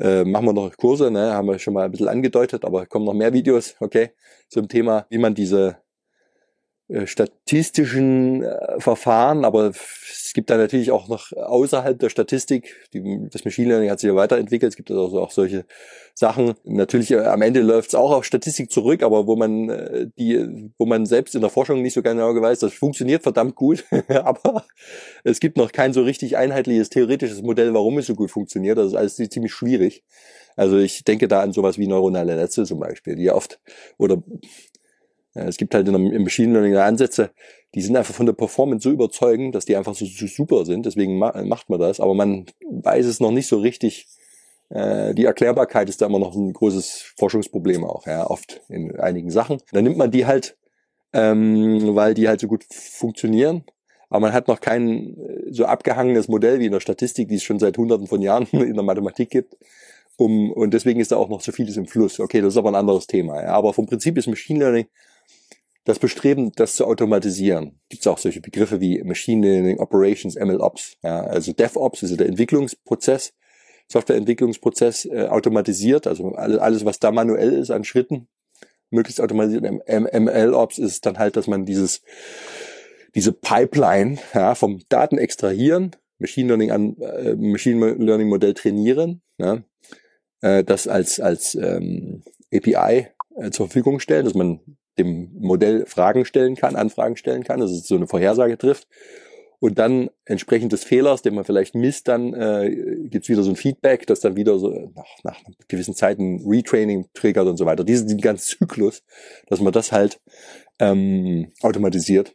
äh, 0.00 0.24
machen 0.24 0.46
wir 0.46 0.52
noch 0.54 0.76
Kurse, 0.76 1.10
ne? 1.10 1.34
haben 1.34 1.48
wir 1.48 1.58
schon 1.58 1.74
mal 1.74 1.84
ein 1.84 1.90
bisschen 1.90 2.08
angedeutet, 2.08 2.64
aber 2.64 2.86
kommen 2.86 3.04
noch 3.04 3.12
mehr 3.12 3.34
Videos, 3.34 3.76
okay, 3.80 4.10
zum 4.48 4.66
Thema, 4.66 5.06
wie 5.10 5.18
man 5.18 5.34
diese 5.34 5.76
statistischen 7.06 8.42
äh, 8.42 8.80
Verfahren, 8.80 9.44
aber 9.44 9.68
es 9.68 10.32
gibt 10.34 10.50
da 10.50 10.56
natürlich 10.56 10.90
auch 10.90 11.08
noch 11.08 11.32
außerhalb 11.32 11.98
der 11.98 12.08
Statistik, 12.08 12.88
die, 12.92 13.28
das 13.30 13.44
Machine 13.44 13.68
Learning 13.68 13.90
hat 13.90 14.00
sich 14.00 14.08
ja 14.08 14.16
weiterentwickelt, 14.16 14.72
es 14.72 14.76
gibt 14.76 14.90
also 14.90 15.20
auch 15.20 15.30
solche 15.30 15.64
Sachen. 16.14 16.54
Natürlich 16.64 17.12
äh, 17.12 17.20
am 17.20 17.42
Ende 17.42 17.60
läuft 17.60 17.90
es 17.90 17.94
auch 17.94 18.10
auf 18.10 18.24
Statistik 18.24 18.70
zurück, 18.72 19.02
aber 19.02 19.26
wo 19.26 19.36
man 19.36 19.68
äh, 19.70 20.06
die, 20.18 20.70
wo 20.78 20.86
man 20.86 21.06
selbst 21.06 21.34
in 21.34 21.40
der 21.40 21.50
Forschung 21.50 21.82
nicht 21.82 21.94
so 21.94 22.02
genau 22.02 22.34
weiß, 22.34 22.58
das 22.58 22.72
funktioniert 22.72 23.22
verdammt 23.22 23.54
gut, 23.54 23.84
aber 24.08 24.64
es 25.24 25.40
gibt 25.40 25.56
noch 25.56 25.72
kein 25.72 25.92
so 25.92 26.02
richtig 26.02 26.36
einheitliches 26.36 26.90
theoretisches 26.90 27.42
Modell, 27.42 27.72
warum 27.74 27.98
es 27.98 28.06
so 28.06 28.14
gut 28.14 28.30
funktioniert. 28.30 28.78
Das 28.78 28.88
ist 28.88 28.94
alles 28.94 29.16
ziemlich 29.16 29.52
schwierig. 29.52 30.04
Also 30.56 30.78
ich 30.78 31.04
denke 31.04 31.28
da 31.28 31.40
an 31.40 31.52
sowas 31.52 31.78
wie 31.78 31.86
neuronale 31.86 32.36
Netze 32.36 32.64
zum 32.64 32.80
Beispiel, 32.80 33.16
die 33.16 33.30
oft 33.30 33.60
oder 33.98 34.22
es 35.34 35.56
gibt 35.56 35.74
halt 35.74 35.86
im 35.86 36.22
Machine 36.22 36.52
Learning 36.52 36.76
Ansätze, 36.76 37.30
die 37.74 37.82
sind 37.82 37.96
einfach 37.96 38.14
von 38.14 38.26
der 38.26 38.32
Performance 38.32 38.82
so 38.82 38.90
überzeugend, 38.90 39.54
dass 39.54 39.64
die 39.64 39.76
einfach 39.76 39.94
so, 39.94 40.04
so 40.04 40.26
super 40.26 40.64
sind. 40.64 40.86
Deswegen 40.86 41.18
macht 41.18 41.70
man 41.70 41.78
das. 41.78 42.00
Aber 42.00 42.14
man 42.14 42.46
weiß 42.68 43.06
es 43.06 43.20
noch 43.20 43.30
nicht 43.30 43.46
so 43.46 43.58
richtig. 43.58 44.08
Äh, 44.70 45.14
die 45.14 45.24
Erklärbarkeit 45.24 45.88
ist 45.88 46.00
da 46.00 46.06
immer 46.06 46.18
noch 46.18 46.34
ein 46.34 46.52
großes 46.52 47.12
Forschungsproblem 47.16 47.84
auch, 47.84 48.06
ja, 48.06 48.28
oft 48.28 48.60
in 48.68 48.98
einigen 48.98 49.30
Sachen. 49.30 49.58
Dann 49.72 49.84
nimmt 49.84 49.96
man 49.96 50.10
die 50.10 50.26
halt, 50.26 50.56
ähm, 51.12 51.94
weil 51.94 52.14
die 52.14 52.28
halt 52.28 52.40
so 52.40 52.48
gut 52.48 52.64
funktionieren. 52.70 53.64
Aber 54.08 54.20
man 54.20 54.32
hat 54.32 54.48
noch 54.48 54.60
kein 54.60 55.16
äh, 55.16 55.52
so 55.52 55.64
abgehangenes 55.64 56.28
Modell 56.28 56.58
wie 56.58 56.66
in 56.66 56.72
der 56.72 56.80
Statistik, 56.80 57.28
die 57.28 57.36
es 57.36 57.44
schon 57.44 57.60
seit 57.60 57.78
hunderten 57.78 58.08
von 58.08 58.20
Jahren 58.20 58.46
in 58.52 58.74
der 58.74 58.82
Mathematik 58.82 59.30
gibt. 59.30 59.56
Um, 60.16 60.52
und 60.52 60.74
deswegen 60.74 61.00
ist 61.00 61.12
da 61.12 61.16
auch 61.16 61.30
noch 61.30 61.40
so 61.40 61.50
vieles 61.50 61.76
im 61.76 61.86
Fluss. 61.86 62.20
Okay, 62.20 62.40
das 62.40 62.54
ist 62.54 62.58
aber 62.58 62.70
ein 62.70 62.74
anderes 62.74 63.06
Thema. 63.06 63.42
Ja. 63.42 63.52
Aber 63.52 63.72
vom 63.72 63.86
Prinzip 63.86 64.18
ist 64.18 64.26
Machine 64.26 64.58
Learning 64.58 64.86
das 65.84 65.98
Bestreben, 65.98 66.52
das 66.52 66.76
zu 66.76 66.86
automatisieren. 66.86 67.80
Gibt 67.88 68.02
es 68.02 68.06
auch 68.06 68.18
solche 68.18 68.40
Begriffe 68.40 68.80
wie 68.80 69.02
Machine 69.02 69.46
Learning 69.46 69.78
Operations, 69.78 70.36
MLOps. 70.36 70.96
Ja, 71.02 71.22
also 71.22 71.52
DevOps 71.52 72.02
ist 72.02 72.18
der 72.18 72.26
Entwicklungsprozess, 72.26 73.32
Softwareentwicklungsprozess 73.88 75.06
äh, 75.06 75.26
automatisiert, 75.28 76.06
also 76.06 76.34
alles, 76.34 76.84
was 76.84 76.98
da 76.98 77.10
manuell 77.10 77.52
ist 77.52 77.70
an 77.70 77.84
Schritten, 77.84 78.28
möglichst 78.90 79.20
automatisiert. 79.20 79.64
MLOps 79.64 80.78
ist 80.78 81.06
dann 81.06 81.18
halt, 81.18 81.36
dass 81.36 81.46
man 81.46 81.64
dieses 81.64 82.02
diese 83.14 83.32
Pipeline 83.32 84.18
ja, 84.34 84.54
vom 84.54 84.80
Daten 84.88 85.18
extrahieren, 85.18 85.96
Machine 86.18 86.48
Learning 86.48 86.70
an 86.70 86.96
äh, 86.98 87.34
Machine 87.34 87.94
Learning 87.94 88.28
Modell 88.28 88.54
trainieren, 88.54 89.22
ja, 89.38 89.62
äh, 90.42 90.62
das 90.64 90.86
als 90.86 91.18
als 91.18 91.54
ähm, 91.54 92.22
API 92.52 93.08
äh, 93.36 93.50
zur 93.50 93.66
Verfügung 93.66 94.00
stellen, 94.00 94.24
dass 94.24 94.34
man 94.34 94.60
dem 95.02 95.30
Modell 95.38 95.86
Fragen 95.86 96.24
stellen 96.24 96.56
kann, 96.56 96.76
Anfragen 96.76 97.16
stellen 97.16 97.44
kann, 97.44 97.60
dass 97.60 97.70
es 97.70 97.86
so 97.86 97.96
eine 97.96 98.06
Vorhersage 98.06 98.58
trifft. 98.58 98.86
Und 99.60 99.78
dann 99.78 100.08
entsprechend 100.24 100.72
des 100.72 100.84
Fehlers, 100.84 101.20
den 101.20 101.34
man 101.34 101.44
vielleicht 101.44 101.74
misst, 101.74 102.08
dann 102.08 102.32
äh, 102.32 102.98
gibt 103.10 103.28
wieder 103.28 103.42
so 103.42 103.50
ein 103.50 103.56
Feedback, 103.56 104.06
das 104.06 104.20
dann 104.20 104.34
wieder 104.34 104.58
so 104.58 104.90
nach, 104.94 105.04
nach 105.22 105.38
gewissen 105.68 105.94
Zeiten 105.94 106.42
Retraining 106.46 107.06
triggert 107.12 107.46
und 107.46 107.58
so 107.58 107.66
weiter. 107.66 107.84
Diesen 107.84 108.18
ganzen 108.18 108.58
Zyklus, 108.58 109.02
dass 109.48 109.60
man 109.60 109.74
das 109.74 109.92
halt 109.92 110.18
ähm, 110.78 111.52
automatisiert 111.60 112.34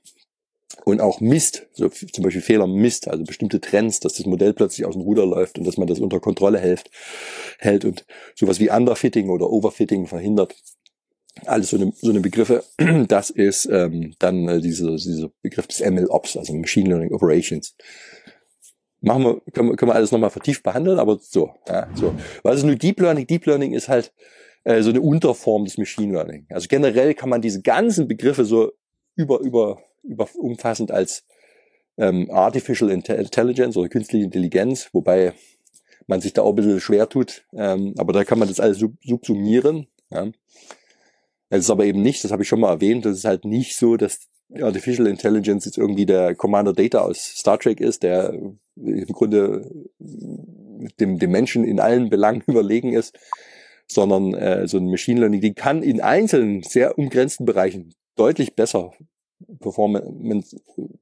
und 0.83 1.01
auch 1.01 1.19
misst, 1.19 1.67
so 1.73 1.89
zum 1.89 2.23
Beispiel 2.23 2.43
Fehler 2.43 2.67
misst, 2.67 3.07
also 3.07 3.23
bestimmte 3.23 3.59
Trends, 3.59 3.99
dass 3.99 4.13
das 4.13 4.27
Modell 4.27 4.53
plötzlich 4.53 4.85
aus 4.85 4.93
dem 4.93 5.01
Ruder 5.01 5.25
läuft 5.25 5.57
und 5.57 5.65
dass 5.65 5.77
man 5.77 5.87
das 5.87 5.99
unter 5.99 6.19
Kontrolle 6.19 6.59
hält, 6.59 6.91
hält 7.57 7.85
und 7.85 8.05
sowas 8.35 8.59
wie 8.59 8.69
Underfitting 8.69 9.29
oder 9.29 9.49
Overfitting 9.49 10.05
verhindert 10.05 10.55
alles 11.45 11.69
so 11.69 11.77
eine, 11.77 11.91
so 11.95 12.09
eine 12.09 12.21
Begriffe. 12.21 12.63
Das 13.07 13.29
ist 13.29 13.65
ähm, 13.65 14.13
dann 14.19 14.47
äh, 14.47 14.61
diese, 14.61 14.95
dieser 14.95 15.29
Begriff 15.41 15.67
des 15.67 15.81
ML-Ops, 15.81 16.37
also 16.37 16.53
Machine 16.53 16.89
Learning 16.89 17.13
Operations. 17.13 17.75
Machen 19.01 19.23
wir, 19.23 19.41
können, 19.51 19.69
wir, 19.69 19.75
können 19.75 19.91
wir 19.91 19.95
alles 19.95 20.11
nochmal 20.11 20.29
vertieft 20.29 20.63
behandeln, 20.63 20.97
aber 20.97 21.19
so, 21.21 21.51
ja, 21.67 21.87
so. 21.93 22.15
Was 22.43 22.57
ist 22.57 22.63
nur 22.63 22.75
Deep 22.75 22.99
Learning? 22.99 23.27
Deep 23.27 23.45
Learning 23.45 23.73
ist 23.73 23.87
halt 23.87 24.13
äh, 24.63 24.81
so 24.81 24.89
eine 24.89 25.01
Unterform 25.01 25.65
des 25.65 25.77
Machine 25.77 26.13
Learning. 26.13 26.47
Also 26.49 26.67
generell 26.67 27.13
kann 27.13 27.29
man 27.29 27.41
diese 27.41 27.61
ganzen 27.61 28.07
Begriffe 28.07 28.45
so 28.45 28.71
über, 29.15 29.39
über, 29.41 29.81
über 30.03 30.27
umfassend 30.35 30.91
als 30.91 31.23
ähm, 31.97 32.29
Artificial 32.31 32.89
Intelligence 32.89 33.77
oder 33.77 33.89
künstliche 33.89 34.25
Intelligenz, 34.25 34.89
wobei 34.91 35.33
man 36.07 36.21
sich 36.21 36.33
da 36.33 36.41
auch 36.41 36.49
ein 36.49 36.55
bisschen 36.55 36.79
schwer 36.79 37.09
tut, 37.09 37.45
ähm, 37.53 37.93
aber 37.97 38.13
da 38.13 38.23
kann 38.23 38.39
man 38.39 38.47
das 38.47 38.59
alles 38.59 38.77
sub 38.77 38.93
subsumieren. 39.03 39.87
Ja. 40.09 40.27
Es 41.49 41.65
ist 41.65 41.69
aber 41.69 41.85
eben 41.85 42.01
nicht, 42.01 42.23
das 42.23 42.31
habe 42.31 42.43
ich 42.43 42.49
schon 42.49 42.59
mal 42.59 42.71
erwähnt, 42.71 43.05
das 43.05 43.17
ist 43.17 43.25
halt 43.25 43.45
nicht 43.45 43.75
so, 43.75 43.97
dass 43.97 44.27
Artificial 44.53 45.07
Intelligence 45.07 45.65
jetzt 45.65 45.77
irgendwie 45.77 46.05
der 46.05 46.35
Commander 46.35 46.73
Data 46.73 46.99
aus 46.99 47.17
Star 47.17 47.59
Trek 47.59 47.79
ist, 47.79 48.03
der 48.03 48.33
im 48.75 49.07
Grunde 49.07 49.69
dem, 50.99 51.19
dem 51.19 51.31
Menschen 51.31 51.63
in 51.63 51.79
allen 51.79 52.09
Belangen 52.09 52.43
überlegen 52.47 52.93
ist, 52.93 53.17
sondern 53.87 54.33
äh, 54.33 54.67
so 54.67 54.77
ein 54.77 54.89
Machine 54.89 55.19
Learning, 55.19 55.41
die 55.41 55.53
kann 55.53 55.83
in 55.83 56.01
einzelnen, 56.01 56.63
sehr 56.63 56.97
umgrenzten 56.97 57.45
Bereichen 57.45 57.93
deutlich 58.15 58.55
besser 58.55 58.91
Performance, 59.59 60.55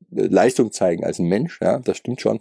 Leistung 0.09 0.71
zeigen 0.71 1.03
als 1.03 1.19
ein 1.19 1.27
Mensch, 1.27 1.59
ja, 1.61 1.79
das 1.79 1.97
stimmt 1.97 2.21
schon. 2.21 2.39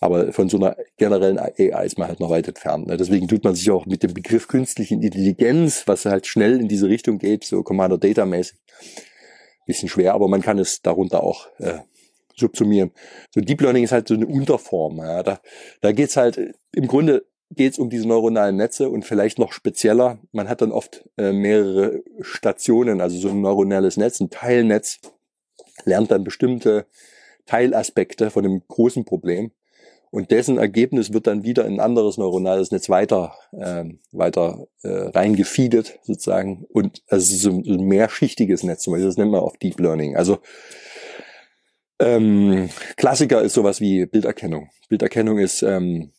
Aber 0.00 0.32
von 0.32 0.48
so 0.48 0.58
einer 0.58 0.76
generellen 0.98 1.38
AI 1.38 1.84
ist 1.84 1.98
man 1.98 2.08
halt 2.08 2.20
noch 2.20 2.30
weit 2.30 2.48
entfernt. 2.48 2.86
Ne? 2.86 2.96
Deswegen 2.96 3.28
tut 3.28 3.44
man 3.44 3.54
sich 3.54 3.70
auch 3.70 3.86
mit 3.86 4.02
dem 4.02 4.14
Begriff 4.14 4.48
künstliche 4.48 4.94
Intelligenz, 4.94 5.84
was 5.86 6.04
halt 6.04 6.26
schnell 6.26 6.60
in 6.60 6.68
diese 6.68 6.88
Richtung 6.88 7.18
geht, 7.18 7.44
so 7.44 7.62
Commander 7.62 7.98
Data 7.98 8.26
mäßig, 8.26 8.58
bisschen 9.66 9.88
schwer, 9.88 10.14
aber 10.14 10.28
man 10.28 10.42
kann 10.42 10.58
es 10.58 10.82
darunter 10.82 11.22
auch 11.22 11.48
äh, 11.58 11.78
subsumieren. 12.36 12.90
So 13.34 13.40
Deep 13.40 13.60
Learning 13.60 13.84
ist 13.84 13.92
halt 13.92 14.08
so 14.08 14.14
eine 14.14 14.26
Unterform. 14.26 14.98
Ja. 14.98 15.22
Da, 15.22 15.40
da 15.80 15.92
geht's 15.92 16.16
halt, 16.16 16.38
im 16.74 16.86
Grunde 16.86 17.24
geht's 17.50 17.78
um 17.78 17.90
diese 17.90 18.08
neuronalen 18.08 18.56
Netze 18.56 18.88
und 18.88 19.04
vielleicht 19.04 19.38
noch 19.38 19.52
spezieller. 19.52 20.18
Man 20.32 20.48
hat 20.48 20.62
dann 20.62 20.72
oft 20.72 21.08
äh, 21.18 21.32
mehrere 21.32 22.02
Stationen, 22.20 23.00
also 23.00 23.18
so 23.18 23.28
ein 23.28 23.40
neuronales 23.40 23.96
Netz, 23.96 24.20
ein 24.20 24.30
Teilnetz, 24.30 25.00
lernt 25.84 26.10
dann 26.10 26.24
bestimmte 26.24 26.86
Teilaspekte 27.46 28.30
von 28.30 28.42
dem 28.42 28.62
großen 28.66 29.04
Problem. 29.04 29.50
Und 30.10 30.30
dessen 30.30 30.58
Ergebnis 30.58 31.14
wird 31.14 31.26
dann 31.26 31.42
wieder 31.42 31.64
in 31.64 31.74
ein 31.74 31.80
anderes 31.80 32.18
neuronales 32.18 32.70
Netz 32.70 32.90
weiter, 32.90 33.34
äh, 33.52 33.84
weiter 34.12 34.66
äh, 34.82 34.88
reingefeedet 34.88 36.00
sozusagen. 36.02 36.66
Und 36.68 37.02
also 37.08 37.34
so 37.34 37.50
ein 37.50 37.84
mehrschichtiges 37.86 38.62
Netz, 38.62 38.82
zum 38.82 38.92
Beispiel, 38.92 39.06
das 39.06 39.16
nennt 39.16 39.30
man 39.30 39.40
auch 39.40 39.56
Deep 39.56 39.80
Learning. 39.80 40.14
Also 40.14 40.38
ähm, 41.98 42.68
Klassiker 42.96 43.40
ist 43.40 43.54
sowas 43.54 43.80
wie 43.80 44.04
Bilderkennung. 44.04 44.68
Bilderkennung 44.90 45.38
ist 45.38 45.62
ähm, 45.62 46.12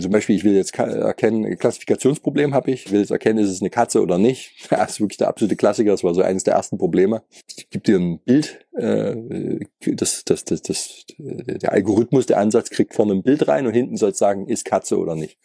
zum 0.00 0.10
Beispiel, 0.10 0.34
ich 0.34 0.44
will 0.44 0.54
jetzt 0.54 0.76
erkennen, 0.78 1.56
Klassifikationsproblem 1.58 2.54
habe 2.54 2.70
ich, 2.70 2.90
will 2.90 3.00
jetzt 3.00 3.10
erkennen, 3.10 3.38
ist 3.38 3.50
es 3.50 3.60
eine 3.60 3.70
Katze 3.70 4.02
oder 4.02 4.18
nicht. 4.18 4.68
Das 4.76 4.92
ist 4.92 5.00
wirklich 5.00 5.18
der 5.18 5.28
absolute 5.28 5.56
Klassiker, 5.56 5.90
das 5.90 6.04
war 6.04 6.14
so 6.14 6.22
eines 6.22 6.44
der 6.44 6.54
ersten 6.54 6.78
Probleme. 6.78 7.22
Ich 7.56 7.70
gebe 7.70 7.82
dir 7.82 7.98
ein 7.98 8.18
Bild, 8.20 8.66
äh, 8.76 9.16
das, 9.86 10.24
das, 10.24 10.44
das, 10.44 10.62
das, 10.62 11.04
der 11.18 11.72
Algorithmus, 11.72 12.26
der 12.26 12.38
Ansatz 12.38 12.70
kriegt 12.70 12.94
vorne 12.94 13.14
ein 13.14 13.22
Bild 13.22 13.48
rein 13.48 13.66
und 13.66 13.74
hinten 13.74 13.96
soll 13.96 14.10
es 14.10 14.18
sagen, 14.18 14.48
ist 14.48 14.64
Katze 14.64 14.98
oder 14.98 15.14
nicht. 15.14 15.38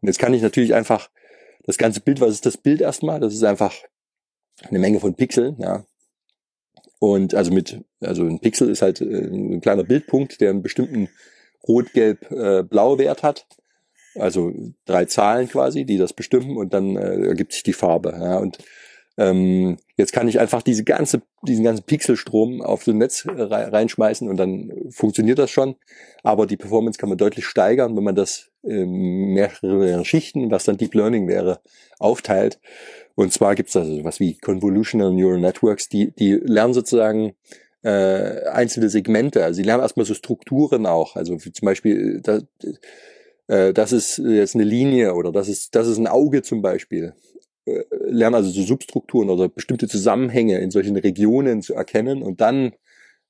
Und 0.00 0.08
jetzt 0.08 0.18
kann 0.18 0.34
ich 0.34 0.42
natürlich 0.42 0.74
einfach 0.74 1.10
das 1.64 1.78
ganze 1.78 2.00
Bild, 2.00 2.20
was 2.20 2.32
ist 2.32 2.46
das 2.46 2.56
Bild 2.56 2.80
erstmal? 2.80 3.20
Das 3.20 3.34
ist 3.34 3.44
einfach 3.44 3.74
eine 4.62 4.78
Menge 4.78 5.00
von 5.00 5.14
Pixeln, 5.14 5.56
ja. 5.58 5.84
Und 7.00 7.34
also 7.34 7.52
mit, 7.52 7.80
also 8.00 8.24
ein 8.24 8.40
Pixel 8.40 8.70
ist 8.70 8.82
halt 8.82 9.00
äh, 9.00 9.26
ein 9.26 9.60
kleiner 9.60 9.84
Bildpunkt, 9.84 10.40
der 10.40 10.50
einen 10.50 10.62
bestimmten 10.62 11.08
Rot-Gelb-Blau-Wert 11.66 13.22
hat 13.22 13.46
also 14.18 14.52
drei 14.84 15.04
Zahlen 15.06 15.48
quasi, 15.48 15.84
die 15.84 15.98
das 15.98 16.12
bestimmen 16.12 16.56
und 16.56 16.74
dann 16.74 16.96
äh, 16.96 17.26
ergibt 17.26 17.52
sich 17.52 17.62
die 17.62 17.72
Farbe. 17.72 18.16
Ja, 18.18 18.38
und 18.38 18.58
ähm, 19.16 19.76
jetzt 19.96 20.12
kann 20.12 20.26
ich 20.26 20.40
einfach 20.40 20.62
diese 20.62 20.82
ganze, 20.82 21.22
diesen 21.42 21.64
ganzen 21.64 21.84
Pixelstrom 21.84 22.62
auf 22.62 22.82
so 22.82 22.90
ein 22.90 22.98
Netz 22.98 23.24
reinschmeißen 23.28 24.28
und 24.28 24.36
dann 24.36 24.72
funktioniert 24.90 25.38
das 25.38 25.50
schon. 25.50 25.76
Aber 26.22 26.46
die 26.46 26.56
Performance 26.56 26.98
kann 26.98 27.08
man 27.08 27.18
deutlich 27.18 27.46
steigern, 27.46 27.96
wenn 27.96 28.04
man 28.04 28.16
das 28.16 28.50
in 28.62 29.34
mehrere 29.34 30.04
Schichten, 30.04 30.50
was 30.50 30.64
dann 30.64 30.78
Deep 30.78 30.94
Learning 30.94 31.28
wäre, 31.28 31.60
aufteilt. 31.98 32.58
Und 33.14 33.32
zwar 33.32 33.54
gibt 33.54 33.68
es 33.68 33.76
also 33.76 34.02
was 34.02 34.18
wie 34.18 34.36
Convolutional 34.36 35.12
Neural 35.12 35.40
Networks, 35.40 35.88
die, 35.88 36.10
die 36.10 36.32
lernen 36.32 36.74
sozusagen 36.74 37.34
äh, 37.82 38.48
einzelne 38.48 38.88
Segmente. 38.88 39.44
Also 39.44 39.58
sie 39.58 39.62
lernen 39.62 39.82
erstmal 39.82 40.06
so 40.06 40.14
Strukturen 40.14 40.86
auch. 40.86 41.14
Also 41.14 41.36
zum 41.36 41.66
Beispiel, 41.66 42.20
da, 42.20 42.40
äh, 43.48 43.72
das 43.72 43.92
ist 43.92 44.18
jetzt 44.18 44.54
eine 44.54 44.64
Linie 44.64 45.14
oder 45.14 45.32
das 45.32 45.48
ist, 45.48 45.74
das 45.74 45.86
ist 45.86 45.98
ein 45.98 46.06
Auge 46.06 46.42
zum 46.42 46.62
Beispiel. 46.62 47.14
Äh, 47.66 47.84
lernen 48.06 48.36
also 48.36 48.50
so 48.50 48.62
Substrukturen 48.62 49.30
oder 49.30 49.48
bestimmte 49.48 49.88
Zusammenhänge 49.88 50.58
in 50.58 50.70
solchen 50.70 50.96
Regionen 50.96 51.62
zu 51.62 51.74
erkennen 51.74 52.22
und 52.22 52.40
dann 52.40 52.72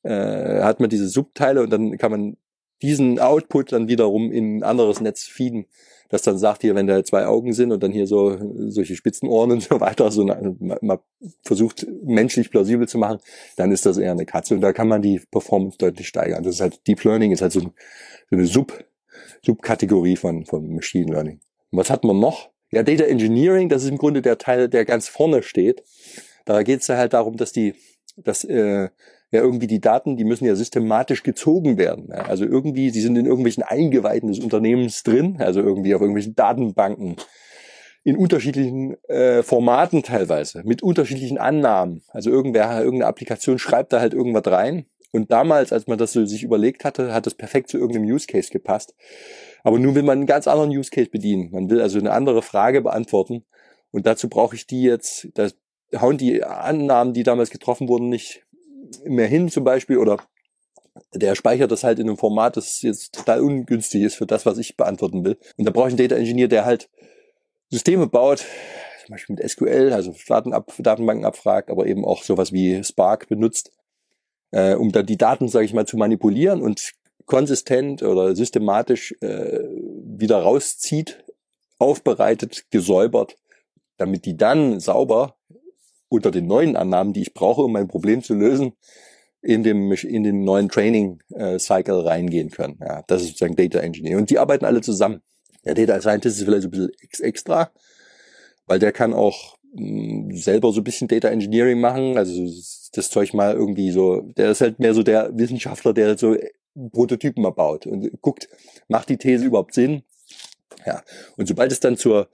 äh, 0.03 0.63
hat 0.63 0.81
man 0.81 0.91
diese 0.91 1.09
Subteile 1.09 1.63
und 1.63 1.71
dann 1.71 1.99
kann 1.99 2.11
man 2.11 2.37
diesen 2.83 3.19
Output 3.19 3.73
dann 3.73 3.89
wiederum 3.89 4.31
in 4.33 4.59
ein 4.59 4.63
anderes 4.63 5.01
Netz 5.01 5.23
feeden, 5.23 5.67
das 6.11 6.23
dann 6.23 6.37
sagt 6.37 6.63
hier, 6.63 6.75
wenn 6.75 6.87
da 6.87 7.03
zwei 7.05 7.27
Augen 7.27 7.53
sind 7.53 7.73
und 7.73 7.83
dann 7.83 7.93
hier 7.93 8.07
so 8.07 8.39
solche 8.69 8.95
Spitzenohren 8.97 9.53
und 9.53 9.63
so 9.69 9.81
weiter, 9.81 10.11
so 10.11 10.23
eine, 10.23 10.57
man 10.59 10.99
versucht 11.43 11.87
menschlich 12.03 12.51
plausibel 12.51 12.87
zu 12.87 12.99
machen, 12.99 13.21
dann 13.57 13.73
ist 13.73 13.87
das 13.87 13.97
eher 13.99 14.13
eine 14.13 14.27
Katze 14.27 14.55
und 14.55 14.61
da 14.61 14.73
kann 14.73 14.89
man 14.89 15.03
die 15.03 15.21
Performance 15.31 15.79
deutlich 15.79 16.09
steigern. 16.09 16.43
Das 16.43 16.57
ist 16.57 16.61
halt 16.61 16.87
Deep 16.87 17.03
Learning 17.05 17.33
ist 17.33 17.43
halt 17.43 17.53
so, 17.53 17.61
so 17.61 17.71
eine 18.31 18.47
Sub 18.47 18.85
Subkategorie 19.45 20.17
von, 20.17 20.45
von 20.45 20.75
Machine 20.75 21.13
Learning. 21.13 21.41
Und 21.71 21.79
was 21.79 21.91
hat 21.91 22.05
man 22.05 22.19
noch? 22.19 22.51
Ja, 22.71 22.83
Data 22.83 23.05
Engineering, 23.05 23.69
das 23.69 23.85
ist 23.85 23.91
im 23.91 23.99
Grunde 23.99 24.23
der 24.23 24.39
Teil, 24.39 24.69
der 24.69 24.85
ganz 24.85 25.09
vorne 25.09 25.43
steht. 25.43 25.85
Da 26.45 26.63
geht 26.63 26.81
es 26.81 26.89
ja 26.89 26.97
halt 26.97 27.13
darum, 27.13 27.37
dass 27.37 27.53
die, 27.53 27.75
dass 28.17 28.45
äh, 28.45 28.89
ja 29.31 29.41
irgendwie 29.41 29.67
die 29.67 29.81
Daten, 29.81 30.17
die 30.17 30.25
müssen 30.25 30.45
ja 30.45 30.55
systematisch 30.55 31.23
gezogen 31.23 31.79
werden. 31.79 32.09
Ja? 32.09 32.23
Also 32.27 32.45
irgendwie, 32.45 32.91
die 32.91 33.01
sind 33.01 33.17
in 33.17 33.27
irgendwelchen 33.27 33.63
Eingeweihten 33.63 34.29
des 34.29 34.39
Unternehmens 34.39 35.03
drin, 35.03 35.37
also 35.39 35.61
irgendwie 35.61 35.95
auf 35.95 36.01
irgendwelchen 36.01 36.35
Datenbanken 36.35 37.17
in 38.03 38.17
unterschiedlichen 38.17 39.03
äh, 39.05 39.43
Formaten 39.43 40.03
teilweise, 40.03 40.63
mit 40.65 40.83
unterschiedlichen 40.83 41.39
Annahmen. 41.39 42.03
Also 42.09 42.31
irgendwer, 42.31 42.79
irgendeine 42.79 43.07
Applikation 43.07 43.59
schreibt 43.59 43.93
da 43.93 44.01
halt 44.01 44.15
irgendwas 44.15 44.47
rein 44.47 44.87
und 45.15 45.31
damals, 45.31 45.73
als 45.73 45.87
man 45.87 45.97
das 45.97 46.13
so 46.13 46.27
sich 46.27 46.43
überlegt 46.43 46.85
hatte, 46.85 47.15
hat 47.15 47.25
das 47.25 47.37
perfekt 47.37 47.71
zu 47.71 47.79
irgendeinem 47.79 48.13
Use 48.13 48.27
Case 48.27 48.51
gepasst. 48.51 48.97
Aber 49.63 49.79
nun 49.79 49.95
will 49.95 50.03
man 50.03 50.19
einen 50.19 50.27
ganz 50.27 50.49
anderen 50.49 50.71
Use 50.71 50.91
Case 50.91 51.09
bedienen. 51.09 51.53
Man 51.53 51.71
will 51.71 51.81
also 51.81 52.01
eine 52.01 52.11
andere 52.11 52.43
Frage 52.43 52.83
beantworten. 52.83 53.45
Und 53.93 54.07
dazu 54.07 54.29
brauche 54.29 54.57
ich 54.57 54.67
die 54.67 54.83
jetzt, 54.83 55.29
da 55.35 55.49
hauen 56.01 56.19
die 56.19 56.43
Annahmen, 56.43 57.15
die 57.15 57.23
damals 57.23 57.51
getroffen 57.51 57.87
wurden, 57.87 58.09
nicht 58.09 58.43
mehr 59.05 59.29
hin 59.29 59.49
zum 59.49 59.63
Beispiel 59.63 59.99
oder 59.99 60.19
der 61.13 61.37
speichert 61.37 61.71
das 61.71 61.85
halt 61.85 62.01
in 62.01 62.09
einem 62.09 62.19
Format, 62.19 62.57
das 62.57 62.83
jetzt 62.83 63.15
total 63.15 63.41
ungünstig 63.41 64.03
ist 64.03 64.17
für 64.17 64.27
das, 64.27 64.47
was 64.47 64.59
ich 64.59 64.77
beantworten 64.77 65.25
will. 65.25 65.39
Und 65.57 65.65
da 65.65 65.71
brauche 65.71 65.87
ich 65.87 65.93
einen 65.93 66.09
Data 66.09 66.17
Engineer, 66.17 66.49
der 66.49 66.65
halt 66.65 66.91
Systeme 67.71 68.09
baut, 68.09 68.45
zum 69.07 69.13
Beispiel 69.13 69.37
mit 69.37 69.49
SQL, 69.49 69.93
also 69.93 70.13
Datenbanken 70.79 71.25
abfragt, 71.25 71.71
aber 71.71 71.87
eben 71.87 72.05
auch 72.05 72.25
sowas 72.25 72.53
wie 72.53 72.83
Spark 72.83 73.29
benutzt, 73.29 73.71
äh, 74.51 74.75
um 74.75 74.93
da 74.93 75.03
die 75.03 75.17
Daten, 75.17 75.49
sage 75.49 75.65
ich 75.65 75.75
mal, 75.75 75.87
zu 75.87 75.97
manipulieren 75.97 76.63
und 76.63 76.93
konsistent 77.27 78.03
oder 78.03 78.37
systematisch 78.37 79.15
äh, 79.21 79.61
wieder 80.05 80.39
rauszieht, 80.39 81.25
aufbereitet, 81.79 82.67
gesäubert, 82.71 83.37
damit 83.97 84.25
die 84.25 84.37
dann 84.37 84.81
sauber 84.81 85.37
unter 86.09 86.31
den 86.31 86.47
neuen 86.47 86.77
Annahmen, 86.77 87.13
die 87.13 87.23
ich 87.23 87.35
brauche, 87.35 87.63
um 87.63 87.73
mein 87.73 87.89
Problem 87.89 88.23
zu 88.23 88.35
lösen, 88.35 88.73
in 89.43 89.63
dem 89.63 89.93
in 89.93 90.23
den 90.23 90.45
neuen 90.45 90.69
Training 90.69 91.21
äh, 91.35 91.59
Cycle 91.59 92.01
reingehen 92.01 92.51
können. 92.51 92.79
Ja, 92.81 93.03
das 93.07 93.23
ist 93.23 93.29
sozusagen 93.29 93.57
Data 93.57 93.81
Engineering 93.81 94.21
und 94.21 94.31
die 94.31 94.39
arbeiten 94.39 94.65
alle 94.65 94.81
zusammen. 94.81 95.23
Der 95.65 95.75
Data 95.75 96.01
Scientist 96.01 96.39
ist 96.39 96.45
vielleicht 96.45 96.65
ein 96.65 96.71
bisschen 96.71 96.91
extra, 97.21 97.71
weil 98.67 98.79
der 98.79 98.93
kann 98.93 99.13
auch 99.13 99.57
mh, 99.73 100.31
mm, 100.33 100.37
selber 100.37 100.73
so 100.73 100.81
ein 100.81 100.85
bisschen 100.85 101.09
Data 101.09 101.29
Engineering 101.29 101.81
machen, 101.81 102.17
also 102.17 102.47
das 102.97 103.11
Zeug 103.11 103.35
mal 103.35 103.55
irgendwie 103.55 103.91
so, 103.91 104.21
der 104.21 104.51
ist 104.51 104.61
halt 104.61 104.79
mehr 104.79 104.95
so 104.95 105.03
der 105.03 105.37
Wissenschaftler, 105.37 105.93
der 105.93 106.17
so 106.19 106.37
Prototypen 106.93 107.43
mal 107.43 107.51
baut 107.51 107.87
und 107.87 108.11
guckt, 108.21 108.49
macht 108.89 109.09
die 109.09 109.17
These 109.17 109.45
überhaupt 109.45 109.75
Sinn? 109.75 110.03
Ja. 110.87 111.03
Und 111.37 111.47
sobald 111.47 111.73
es 111.73 111.81
dann 111.81 111.97
zur, 111.97 112.29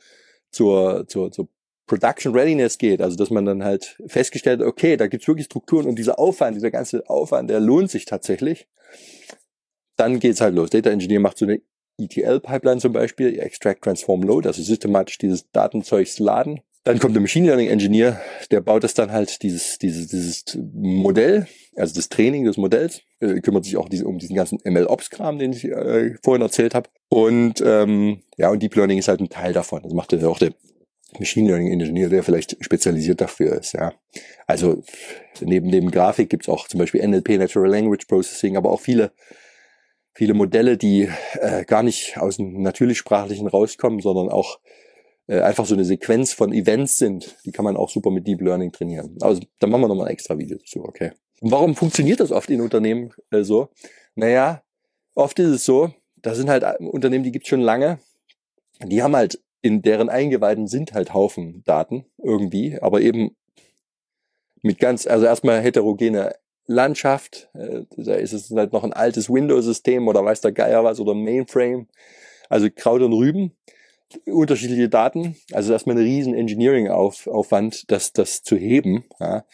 zur, 0.50 1.06
zur, 1.08 1.30
zur 1.30 1.48
Production 1.86 2.32
Readiness 2.32 2.78
geht, 2.78 3.02
also 3.02 3.16
dass 3.16 3.30
man 3.30 3.44
dann 3.44 3.64
halt 3.64 4.00
festgestellt, 4.06 4.62
okay, 4.62 4.96
da 4.96 5.08
gibt's 5.08 5.28
wirklich 5.28 5.46
Strukturen 5.46 5.86
und 5.86 5.98
dieser 5.98 6.18
Aufwand, 6.18 6.56
dieser 6.56 6.70
ganze 6.70 7.08
Aufwand, 7.08 7.50
der 7.50 7.60
lohnt 7.60 7.90
sich 7.90 8.04
tatsächlich, 8.04 8.68
dann 9.96 10.20
geht's 10.20 10.40
halt 10.40 10.54
los. 10.54 10.70
Data 10.70 10.90
Engineer 10.90 11.20
macht 11.20 11.38
so 11.38 11.46
eine 11.46 11.60
ETL-Pipeline 11.98 12.80
zum 12.80 12.92
Beispiel, 12.92 13.38
Extract, 13.38 13.82
Transform, 13.82 14.22
Load, 14.22 14.48
also 14.48 14.62
systematisch 14.62 15.18
dieses 15.18 15.50
Datenzeugs 15.50 16.18
laden 16.18 16.60
dann 16.84 16.98
kommt 16.98 17.14
der 17.14 17.20
Machine 17.20 17.46
Learning 17.46 17.68
Engineer, 17.68 18.20
der 18.50 18.60
baut 18.60 18.84
das 18.84 18.94
dann 18.94 19.12
halt, 19.12 19.42
dieses, 19.42 19.78
dieses, 19.78 20.08
dieses 20.08 20.58
Modell, 20.72 21.46
also 21.76 21.94
das 21.94 22.08
Training 22.08 22.44
des 22.44 22.56
Modells, 22.56 23.02
äh, 23.20 23.40
kümmert 23.40 23.64
sich 23.64 23.76
auch 23.76 23.88
diese, 23.88 24.06
um 24.06 24.18
diesen 24.18 24.34
ganzen 24.34 24.58
ML-Ops-Kram, 24.64 25.38
den 25.38 25.52
ich 25.52 25.64
äh, 25.64 26.14
vorhin 26.22 26.42
erzählt 26.42 26.74
habe. 26.74 26.88
Und 27.08 27.62
ähm, 27.64 28.22
ja, 28.38 28.50
und 28.50 28.62
Deep 28.62 28.74
Learning 28.76 28.98
ist 28.98 29.08
halt 29.08 29.20
ein 29.20 29.28
Teil 29.28 29.52
davon. 29.52 29.82
Das 29.82 29.92
macht 29.92 30.12
ja 30.12 30.26
auch 30.26 30.38
der 30.38 30.52
Machine 31.18 31.48
Learning 31.48 31.72
Engineer, 31.72 32.08
der 32.08 32.22
vielleicht 32.22 32.56
spezialisiert 32.64 33.20
dafür 33.20 33.58
ist. 33.58 33.74
Ja, 33.74 33.92
Also 34.46 34.82
neben, 35.40 35.68
neben 35.68 35.90
Grafik 35.90 36.30
gibt's 36.30 36.48
auch 36.48 36.66
zum 36.66 36.78
Beispiel 36.78 37.06
NLP, 37.06 37.30
Natural 37.30 37.70
Language 37.70 38.06
Processing, 38.06 38.56
aber 38.56 38.70
auch 38.70 38.80
viele 38.80 39.12
viele 40.12 40.34
Modelle, 40.34 40.76
die 40.76 41.08
äh, 41.40 41.64
gar 41.64 41.82
nicht 41.82 42.18
aus 42.18 42.36
dem 42.36 42.60
natürlichsprachlichen 42.62 43.46
rauskommen, 43.46 44.00
sondern 44.00 44.28
auch 44.28 44.58
äh, 45.30 45.42
einfach 45.42 45.64
so 45.64 45.74
eine 45.74 45.84
Sequenz 45.84 46.32
von 46.32 46.52
Events 46.52 46.98
sind, 46.98 47.36
die 47.44 47.52
kann 47.52 47.64
man 47.64 47.76
auch 47.76 47.88
super 47.88 48.10
mit 48.10 48.26
Deep 48.26 48.40
Learning 48.40 48.72
trainieren. 48.72 49.16
Also 49.20 49.40
da 49.60 49.68
machen 49.68 49.82
wir 49.82 49.88
nochmal 49.88 50.08
ein 50.08 50.12
extra 50.12 50.36
Video 50.36 50.58
dazu, 50.58 50.84
okay. 50.84 51.12
Und 51.40 51.52
warum 51.52 51.76
funktioniert 51.76 52.18
das 52.18 52.32
oft 52.32 52.50
in 52.50 52.60
Unternehmen 52.60 53.12
äh, 53.30 53.44
so? 53.44 53.68
Naja, 54.16 54.62
oft 55.14 55.38
ist 55.38 55.50
es 55.50 55.64
so, 55.64 55.94
da 56.16 56.34
sind 56.34 56.50
halt 56.50 56.64
Unternehmen, 56.80 57.22
die 57.22 57.30
gibt's 57.30 57.48
schon 57.48 57.60
lange, 57.60 58.00
die 58.82 59.04
haben 59.04 59.14
halt 59.14 59.40
in 59.62 59.82
deren 59.82 60.08
Eingeweiden 60.08 60.66
sind 60.66 60.94
halt 60.94 61.14
Haufen 61.14 61.62
Daten 61.64 62.06
irgendwie, 62.18 62.80
aber 62.80 63.00
eben 63.00 63.36
mit 64.62 64.80
ganz, 64.80 65.06
also 65.06 65.26
erstmal 65.26 65.60
heterogene 65.60 66.34
Landschaft, 66.66 67.50
äh, 67.54 67.82
da 67.96 68.14
ist 68.14 68.32
es 68.32 68.50
halt 68.50 68.72
noch 68.72 68.82
ein 68.82 68.92
altes 68.92 69.30
Windows-System 69.30 70.08
oder 70.08 70.24
weiß 70.24 70.40
der 70.40 70.52
Geier 70.52 70.82
was 70.82 70.98
oder 70.98 71.14
Mainframe, 71.14 71.86
also 72.48 72.68
Kraut 72.74 73.02
und 73.02 73.12
Rüben, 73.12 73.56
unterschiedliche 74.26 74.88
Daten, 74.88 75.36
also 75.52 75.72
erstmal 75.72 75.96
eine 75.96 76.04
riesen 76.04 76.34
Engineering-Aufwand, 76.34 77.90
das, 77.90 78.12
das 78.12 78.42
zu 78.42 78.56
heben. 78.56 79.04
Ja. 79.18 79.44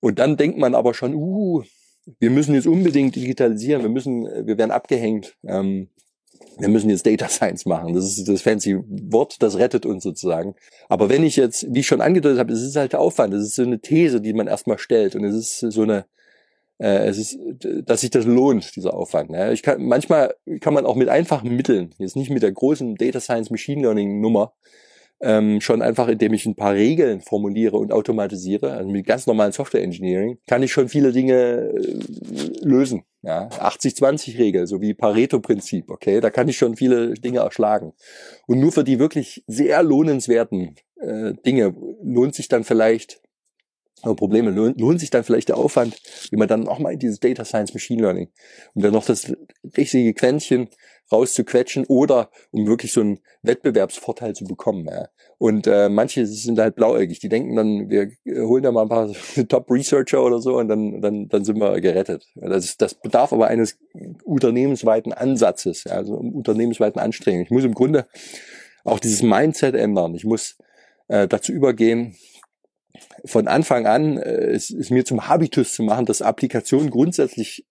Und 0.00 0.18
dann 0.18 0.36
denkt 0.36 0.58
man 0.58 0.74
aber 0.74 0.94
schon, 0.94 1.14
uh, 1.14 1.62
wir 2.18 2.30
müssen 2.30 2.54
jetzt 2.54 2.66
unbedingt 2.66 3.14
digitalisieren, 3.14 3.82
wir 3.82 3.90
müssen, 3.90 4.24
wir 4.24 4.58
werden 4.58 4.70
abgehängt. 4.70 5.36
Ähm, 5.46 5.88
wir 6.58 6.68
müssen 6.68 6.90
jetzt 6.90 7.06
Data 7.06 7.28
Science 7.28 7.66
machen. 7.66 7.94
Das 7.94 8.04
ist 8.04 8.28
das 8.28 8.42
fancy 8.42 8.78
Wort, 8.86 9.42
das 9.42 9.58
rettet 9.58 9.86
uns 9.86 10.02
sozusagen. 10.02 10.54
Aber 10.88 11.08
wenn 11.08 11.24
ich 11.24 11.36
jetzt, 11.36 11.72
wie 11.72 11.80
ich 11.80 11.86
schon 11.86 12.00
angedeutet 12.00 12.38
habe, 12.38 12.52
es 12.52 12.62
ist 12.62 12.76
halt 12.76 12.92
der 12.92 13.00
Aufwand, 13.00 13.32
es 13.34 13.44
ist 13.44 13.54
so 13.54 13.62
eine 13.62 13.80
These, 13.80 14.20
die 14.20 14.32
man 14.32 14.46
erstmal 14.46 14.78
stellt 14.78 15.14
und 15.14 15.24
es 15.24 15.34
ist 15.34 15.72
so 15.72 15.82
eine, 15.82 16.04
äh, 16.82 17.06
es 17.06 17.16
ist, 17.16 17.38
dass 17.86 18.00
sich 18.00 18.10
das 18.10 18.24
lohnt, 18.24 18.74
dieser 18.74 18.94
Aufwand. 18.94 19.30
Ne? 19.30 19.52
Ich 19.52 19.62
kann, 19.62 19.82
manchmal 19.84 20.34
kann 20.60 20.74
man 20.74 20.84
auch 20.84 20.96
mit 20.96 21.08
einfachen 21.08 21.54
Mitteln, 21.54 21.94
jetzt 21.98 22.16
nicht 22.16 22.30
mit 22.30 22.42
der 22.42 22.50
großen 22.50 22.96
Data 22.96 23.20
Science 23.20 23.50
Machine 23.50 23.82
Learning 23.82 24.20
Nummer, 24.20 24.52
ähm, 25.20 25.60
schon 25.60 25.80
einfach, 25.80 26.08
indem 26.08 26.34
ich 26.34 26.44
ein 26.44 26.56
paar 26.56 26.74
Regeln 26.74 27.20
formuliere 27.20 27.76
und 27.76 27.92
automatisiere, 27.92 28.72
also 28.72 28.90
mit 28.90 29.06
ganz 29.06 29.28
normalen 29.28 29.52
Software 29.52 29.84
Engineering, 29.84 30.38
kann 30.48 30.64
ich 30.64 30.72
schon 30.72 30.88
viele 30.88 31.12
Dinge 31.12 31.32
äh, 31.32 32.00
lösen. 32.62 33.04
Ja, 33.24 33.46
80-20-Regel, 33.46 34.66
so 34.66 34.80
wie 34.80 34.94
Pareto-Prinzip, 34.94 35.88
okay, 35.88 36.20
da 36.20 36.30
kann 36.30 36.48
ich 36.48 36.58
schon 36.58 36.74
viele 36.74 37.14
Dinge 37.14 37.38
erschlagen. 37.38 37.92
Und 38.48 38.58
nur 38.58 38.72
für 38.72 38.82
die 38.82 38.98
wirklich 38.98 39.44
sehr 39.46 39.80
lohnenswerten 39.84 40.74
äh, 41.00 41.34
Dinge 41.46 41.72
lohnt 42.02 42.34
sich 42.34 42.48
dann 42.48 42.64
vielleicht 42.64 43.21
Probleme 44.02 44.50
lohnt, 44.50 44.80
lohnt 44.80 45.00
sich 45.00 45.10
dann 45.10 45.24
vielleicht 45.24 45.48
der 45.48 45.56
Aufwand, 45.56 46.00
wie 46.30 46.36
man 46.36 46.48
dann 46.48 46.62
nochmal 46.62 46.94
in 46.94 46.98
dieses 46.98 47.20
Data 47.20 47.44
Science 47.44 47.74
Machine 47.74 48.02
Learning, 48.02 48.28
um 48.74 48.82
dann 48.82 48.92
noch 48.92 49.06
das 49.06 49.32
richtige 49.76 50.12
Quäntchen 50.14 50.68
rauszuquetschen 51.10 51.84
oder 51.86 52.30
um 52.50 52.66
wirklich 52.66 52.92
so 52.92 53.00
einen 53.00 53.20
Wettbewerbsvorteil 53.42 54.34
zu 54.34 54.44
bekommen. 54.44 54.86
Ja. 54.86 55.08
Und 55.38 55.66
äh, 55.66 55.88
manche 55.88 56.26
sind 56.26 56.58
halt 56.58 56.74
blauäugig, 56.74 57.18
die 57.18 57.28
denken 57.28 57.54
dann, 57.56 57.90
wir 57.90 58.10
holen 58.46 58.62
da 58.62 58.72
mal 58.72 58.82
ein 58.82 58.88
paar 58.88 59.10
Top-Researcher 59.48 60.22
oder 60.22 60.40
so 60.40 60.56
und 60.56 60.68
dann, 60.68 61.00
dann, 61.00 61.28
dann 61.28 61.44
sind 61.44 61.58
wir 61.58 61.80
gerettet. 61.80 62.26
Das, 62.34 62.76
das 62.76 62.94
bedarf 62.94 63.32
aber 63.32 63.48
eines 63.48 63.78
unternehmensweiten 64.24 65.12
Ansatzes, 65.12 65.84
ja, 65.84 65.92
also 65.92 66.14
unternehmensweiten 66.14 67.00
Anstrengungen. 67.00 67.44
Ich 67.44 67.50
muss 67.50 67.64
im 67.64 67.74
Grunde 67.74 68.06
auch 68.84 68.98
dieses 68.98 69.22
Mindset 69.22 69.74
ändern. 69.74 70.14
Ich 70.14 70.24
muss 70.24 70.56
äh, 71.08 71.28
dazu 71.28 71.52
übergehen, 71.52 72.16
von 73.24 73.48
Anfang 73.48 73.86
an 73.86 74.18
äh, 74.18 74.50
es, 74.50 74.70
es 74.70 74.90
mir 74.90 75.04
zum 75.04 75.28
Habitus 75.28 75.74
zu 75.74 75.82
machen, 75.82 76.06
dass 76.06 76.22
Applikationen 76.22 76.90
grundsätzlich 76.90 77.66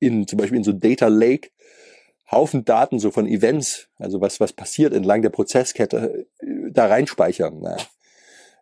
in 0.00 0.26
zum 0.26 0.38
Beispiel 0.38 0.58
in 0.58 0.64
so 0.64 0.72
Data 0.72 1.08
Lake 1.08 1.50
Haufen 2.30 2.64
Daten 2.64 2.98
so 2.98 3.10
von 3.10 3.26
Events, 3.26 3.88
also 3.98 4.20
was 4.20 4.40
was 4.40 4.54
passiert 4.54 4.94
entlang 4.94 5.20
der 5.22 5.30
Prozesskette, 5.30 6.26
äh, 6.40 6.70
da 6.70 6.86
reinspeichern. 6.86 7.60
Ne? 7.60 7.76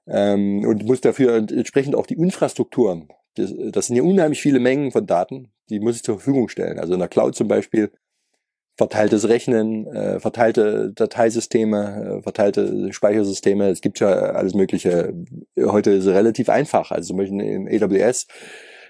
Ähm, 0.09 0.65
und 0.67 0.85
muss 0.85 1.01
dafür 1.01 1.37
entsprechend 1.37 1.95
auch 1.95 2.07
die 2.07 2.15
Infrastrukturen. 2.15 3.09
Das, 3.37 3.53
das 3.71 3.87
sind 3.87 3.97
ja 3.97 4.03
unheimlich 4.03 4.43
viele 4.43 4.59
Mengen 4.59 4.91
von 4.91 5.07
Daten, 5.07 5.53
die 5.69 5.79
muss 5.79 5.97
ich 5.97 6.03
zur 6.03 6.17
Verfügung 6.17 6.49
stellen. 6.49 6.81
Also 6.81 6.95
in 6.95 6.99
der 6.99 7.09
Cloud 7.09 7.37
zum 7.37 7.47
Beispiel 7.47 7.93
verteiltes 8.77 9.29
Rechnen, 9.29 9.87
äh, 9.87 10.21
verteilte 10.21 10.93
Dateisysteme, 10.95 12.19
äh, 12.19 12.23
verteilte 12.23 12.93
Speichersysteme. 12.93 13.69
Es 13.69 13.81
gibt 13.81 14.01
ja 14.01 14.09
alles 14.09 14.55
Mögliche. 14.55 15.13
Heute 15.59 15.91
ist 15.91 16.07
es 16.07 16.15
relativ 16.15 16.49
einfach. 16.49 16.91
Also 16.91 17.09
zum 17.09 17.19
Beispiel 17.19 17.41
in 17.41 17.69
AWS, 17.69 18.27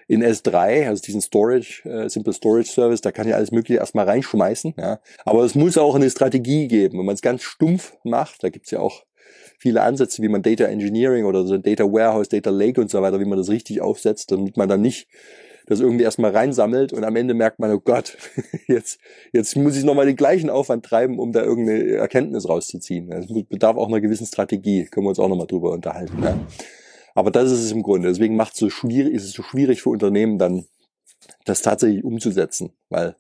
in 0.07 0.23
S3, 0.23 0.89
also 0.89 1.03
diesen 1.03 1.21
Storage, 1.21 1.89
äh, 1.89 2.09
Simple 2.09 2.33
Storage 2.33 2.71
Service, 2.71 3.01
da 3.01 3.13
kann 3.13 3.29
ich 3.29 3.35
alles 3.35 3.53
Mögliche 3.53 3.79
erstmal 3.79 4.07
reinschmeißen. 4.07 4.75
Ja. 4.77 5.01
Aber 5.25 5.45
es 5.45 5.55
muss 5.55 5.79
auch 5.79 5.95
eine 5.95 6.11
Strategie 6.11 6.69
geben. 6.69 6.99
Wenn 6.99 7.07
man 7.07 7.15
es 7.15 7.23
ganz 7.23 7.43
stumpf 7.43 7.97
macht, 8.05 8.43
da 8.43 8.49
gibt's 8.49 8.71
ja 8.71 8.81
auch 8.81 9.05
viele 9.59 9.83
Ansätze, 9.83 10.23
wie 10.23 10.29
man 10.29 10.43
Data 10.43 10.65
Engineering 10.65 11.27
oder 11.27 11.45
so 11.45 11.59
Data 11.59 11.85
Warehouse, 11.85 12.29
Data 12.29 12.51
Lake 12.51 12.81
und 12.81 12.91
so 12.91 13.01
weiter, 13.03 13.21
wie 13.21 13.25
man 13.25 13.39
das 13.39 13.51
richtig 13.51 13.81
aufsetzt, 13.81 14.33
damit 14.33 14.57
man 14.57 14.69
dann 14.69 14.81
nicht 14.81 15.07
das 15.71 15.79
irgendwie 15.79 16.03
erstmal 16.03 16.33
reinsammelt 16.33 16.93
und 16.93 17.05
am 17.05 17.15
Ende 17.15 17.33
merkt 17.33 17.61
man, 17.61 17.71
oh 17.71 17.79
Gott, 17.79 18.19
jetzt, 18.67 18.99
jetzt 19.33 19.55
muss 19.55 19.77
ich 19.77 19.85
nochmal 19.85 20.05
den 20.05 20.17
gleichen 20.17 20.51
Aufwand 20.51 20.85
treiben, 20.85 21.21
um 21.21 21.31
da 21.31 21.45
irgendeine 21.45 21.93
Erkenntnis 21.93 22.49
rauszuziehen. 22.49 23.09
Das 23.09 23.27
bedarf 23.49 23.77
auch 23.77 23.87
einer 23.87 24.01
gewissen 24.01 24.27
Strategie, 24.27 24.87
können 24.87 25.07
wir 25.07 25.11
uns 25.11 25.21
auch 25.21 25.29
nochmal 25.29 25.47
drüber 25.47 25.71
unterhalten. 25.71 26.21
Ja. 26.25 26.37
Aber 27.15 27.31
das 27.31 27.53
ist 27.53 27.61
es 27.61 27.71
im 27.71 27.85
Grunde. 27.85 28.09
Deswegen 28.09 28.35
macht 28.35 28.55
es 28.55 28.59
so 28.59 28.69
schwierig, 28.69 29.15
ist 29.15 29.23
es 29.23 29.33
so 29.33 29.45
schwierig 29.45 29.81
für 29.81 29.91
Unternehmen 29.91 30.39
dann, 30.39 30.67
das 31.45 31.63
tatsächlich 31.63 32.03
umzusetzen, 32.03 32.73
weil 32.89 33.15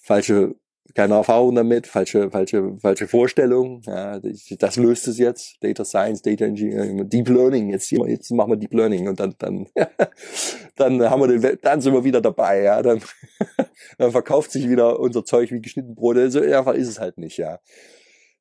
falsche 0.00 0.54
keine 0.94 1.14
Erfahrung 1.14 1.54
damit, 1.54 1.86
falsche, 1.86 2.30
falsche, 2.30 2.76
falsche 2.78 3.08
Vorstellung. 3.08 3.82
Ja, 3.86 4.20
das 4.20 4.76
löst 4.76 5.08
es 5.08 5.18
jetzt. 5.18 5.56
Data 5.60 5.84
Science, 5.84 6.22
Data 6.22 6.44
Engineering, 6.44 7.08
Deep 7.08 7.28
Learning. 7.28 7.70
Jetzt, 7.70 7.90
jetzt 7.90 8.30
machen 8.30 8.52
wir 8.52 8.56
Deep 8.56 8.74
Learning 8.74 9.08
und 9.08 9.20
dann, 9.20 9.34
dann, 9.38 9.66
dann 10.76 11.02
haben 11.10 11.20
wir 11.20 11.38
den, 11.38 11.58
dann 11.62 11.80
sind 11.80 11.92
wir 11.92 12.04
wieder 12.04 12.20
dabei. 12.20 12.62
Ja, 12.62 12.82
dann, 12.82 13.00
dann 13.98 14.10
verkauft 14.10 14.52
sich 14.52 14.68
wieder 14.68 14.98
unser 15.00 15.24
Zeug 15.24 15.50
wie 15.50 15.60
geschnitten 15.60 15.94
Brote. 15.94 16.30
So 16.30 16.40
einfach 16.40 16.74
ist 16.74 16.88
es 16.88 17.00
halt 17.00 17.18
nicht. 17.18 17.36
Ja. 17.36 17.58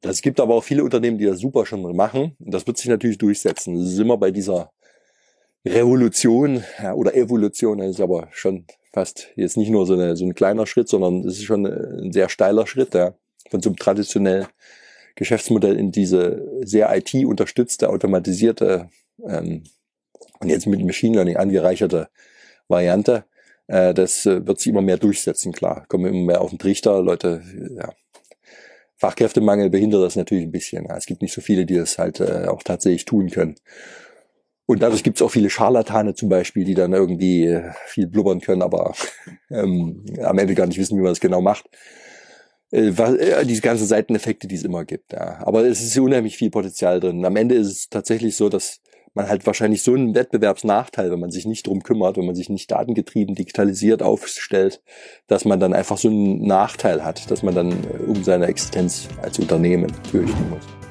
Es 0.02 0.22
gibt 0.22 0.40
aber 0.40 0.56
auch 0.56 0.64
viele 0.64 0.84
Unternehmen, 0.84 1.18
die 1.18 1.26
das 1.26 1.40
super 1.40 1.66
schon 1.66 1.82
machen. 1.96 2.36
Und 2.40 2.54
das 2.54 2.68
wird 2.68 2.78
sich 2.78 2.88
natürlich 2.88 3.18
durchsetzen. 3.18 3.76
Das 3.76 3.92
ist 3.92 4.00
immer 4.00 4.18
bei 4.18 4.32
dieser 4.32 4.72
Revolution 5.66 6.64
ja, 6.82 6.94
oder 6.94 7.16
Evolution, 7.16 7.80
das 7.80 7.92
ist 7.92 8.02
aber 8.02 8.28
schon 8.32 8.66
fast 8.96 9.28
jetzt 9.36 9.58
nicht 9.58 9.70
nur 9.70 9.86
so, 9.86 9.94
eine, 9.94 10.16
so 10.16 10.26
ein 10.26 10.36
kleiner 10.36 10.66
Schritt, 10.66 10.88
sondern 10.88 11.28
es 11.28 11.38
ist 11.38 11.44
schon 11.44 11.66
ein 11.66 12.14
sehr 12.14 12.30
steiler 12.30 12.66
Schritt, 12.66 12.94
ja, 12.94 13.14
von 13.50 13.62
so 13.62 13.70
einem 13.70 13.76
traditionellen 13.76 14.48
Geschäftsmodell 15.16 15.78
in 15.78 15.92
diese 15.92 16.48
sehr 16.64 16.96
IT-unterstützte, 16.96 17.90
automatisierte 17.90 18.90
ähm, 19.28 19.64
und 20.40 20.50
jetzt 20.50 20.66
mit 20.66 20.84
Machine 20.86 21.16
Learning 21.16 21.36
angereicherte 21.36 22.08
Variante. 22.70 23.26
Äh, 23.68 23.94
das 23.94 24.26
äh, 24.26 24.48
wird 24.48 24.60
sich 24.60 24.68
immer 24.68 24.82
mehr 24.82 24.98
durchsetzen, 24.98 25.52
klar. 25.52 25.86
Kommen 25.90 26.06
immer 26.06 26.26
mehr 26.26 26.42
auf 26.42 26.52
den 26.52 26.60
Trichter, 26.60 27.02
Leute, 27.02 27.42
ja. 27.78 27.94
Fachkräftemangel 28.96 29.70
behindert 29.70 30.04
das 30.04 30.16
natürlich 30.16 30.46
ein 30.46 30.54
bisschen. 30.54 30.86
Ja. 30.86 30.96
Es 30.96 31.06
gibt 31.06 31.22
nicht 31.22 31.34
so 31.34 31.42
viele, 31.42 31.66
die 31.66 31.76
das 31.76 31.98
halt 31.98 32.22
äh, 32.22 32.46
auch 32.48 32.64
tatsächlich 32.64 33.04
tun 33.04 33.30
können. 33.30 33.56
Und 34.68 34.82
dadurch 34.82 35.04
gibt 35.04 35.18
es 35.18 35.22
auch 35.22 35.30
viele 35.30 35.50
Scharlatane 35.50 36.16
zum 36.16 36.30
Beispiel, 36.30 36.66
die 36.66 36.74
dann 36.74 36.94
irgendwie 36.94 37.46
äh, 37.46 37.72
viel 37.86 38.08
blubbern 38.08 38.42
können, 38.42 38.64
aber 38.64 38.94
ähm, 39.52 40.04
am 40.24 40.38
Ende 40.38 40.56
gar 40.56 40.66
nicht 40.66 40.80
wissen, 40.80 40.98
wie 40.98 41.02
man 41.02 41.12
das 41.12 41.20
genau 41.20 41.42
macht. 41.42 41.70
Äh, 42.72 42.92
was, 42.96 43.14
äh, 43.16 43.46
diese 43.46 43.62
ganzen 43.62 43.86
Seiteneffekte, 43.86 44.48
die 44.48 44.56
es 44.56 44.64
immer 44.64 44.86
gibt. 44.86 45.14
Ja. 45.14 45.40
Aber 45.46 45.66
es 45.66 45.82
ist 45.82 45.98
unheimlich 45.98 46.38
viel 46.38 46.50
Potenzial 46.50 47.00
drin. 47.00 47.24
Am 47.26 47.36
Ende 47.36 47.56
ist 47.56 47.68
es 47.68 47.90
tatsächlich 47.90 48.36
so, 48.36 48.50
dass 48.50 48.82
man 49.14 49.30
halt 49.30 49.46
wahrscheinlich 49.46 49.82
so 49.82 49.94
einen 49.94 50.14
Wettbewerbsnachteil, 50.14 51.10
wenn 51.10 51.20
man 51.20 51.32
sich 51.32 51.46
nicht 51.46 51.68
drum 51.68 51.84
kümmert, 51.84 52.18
wenn 52.18 52.26
man 52.26 52.36
sich 52.36 52.50
nicht 52.50 52.70
datengetrieben, 52.70 53.34
digitalisiert 53.34 54.04
aufstellt, 54.04 54.82
dass 55.28 55.46
man 55.46 55.60
dann 55.60 55.74
einfach 55.74 55.98
so 55.98 56.10
einen 56.10 56.46
Nachteil 56.46 57.04
hat, 57.04 57.32
dass 57.32 57.42
man 57.42 57.56
dann 57.56 57.72
äh, 57.72 58.04
um 58.08 58.24
seine 58.24 58.48
Existenz 58.48 59.08
als 59.22 59.40
Unternehmen 59.40 59.92
fürchten 60.12 60.50
muss. 60.50 60.85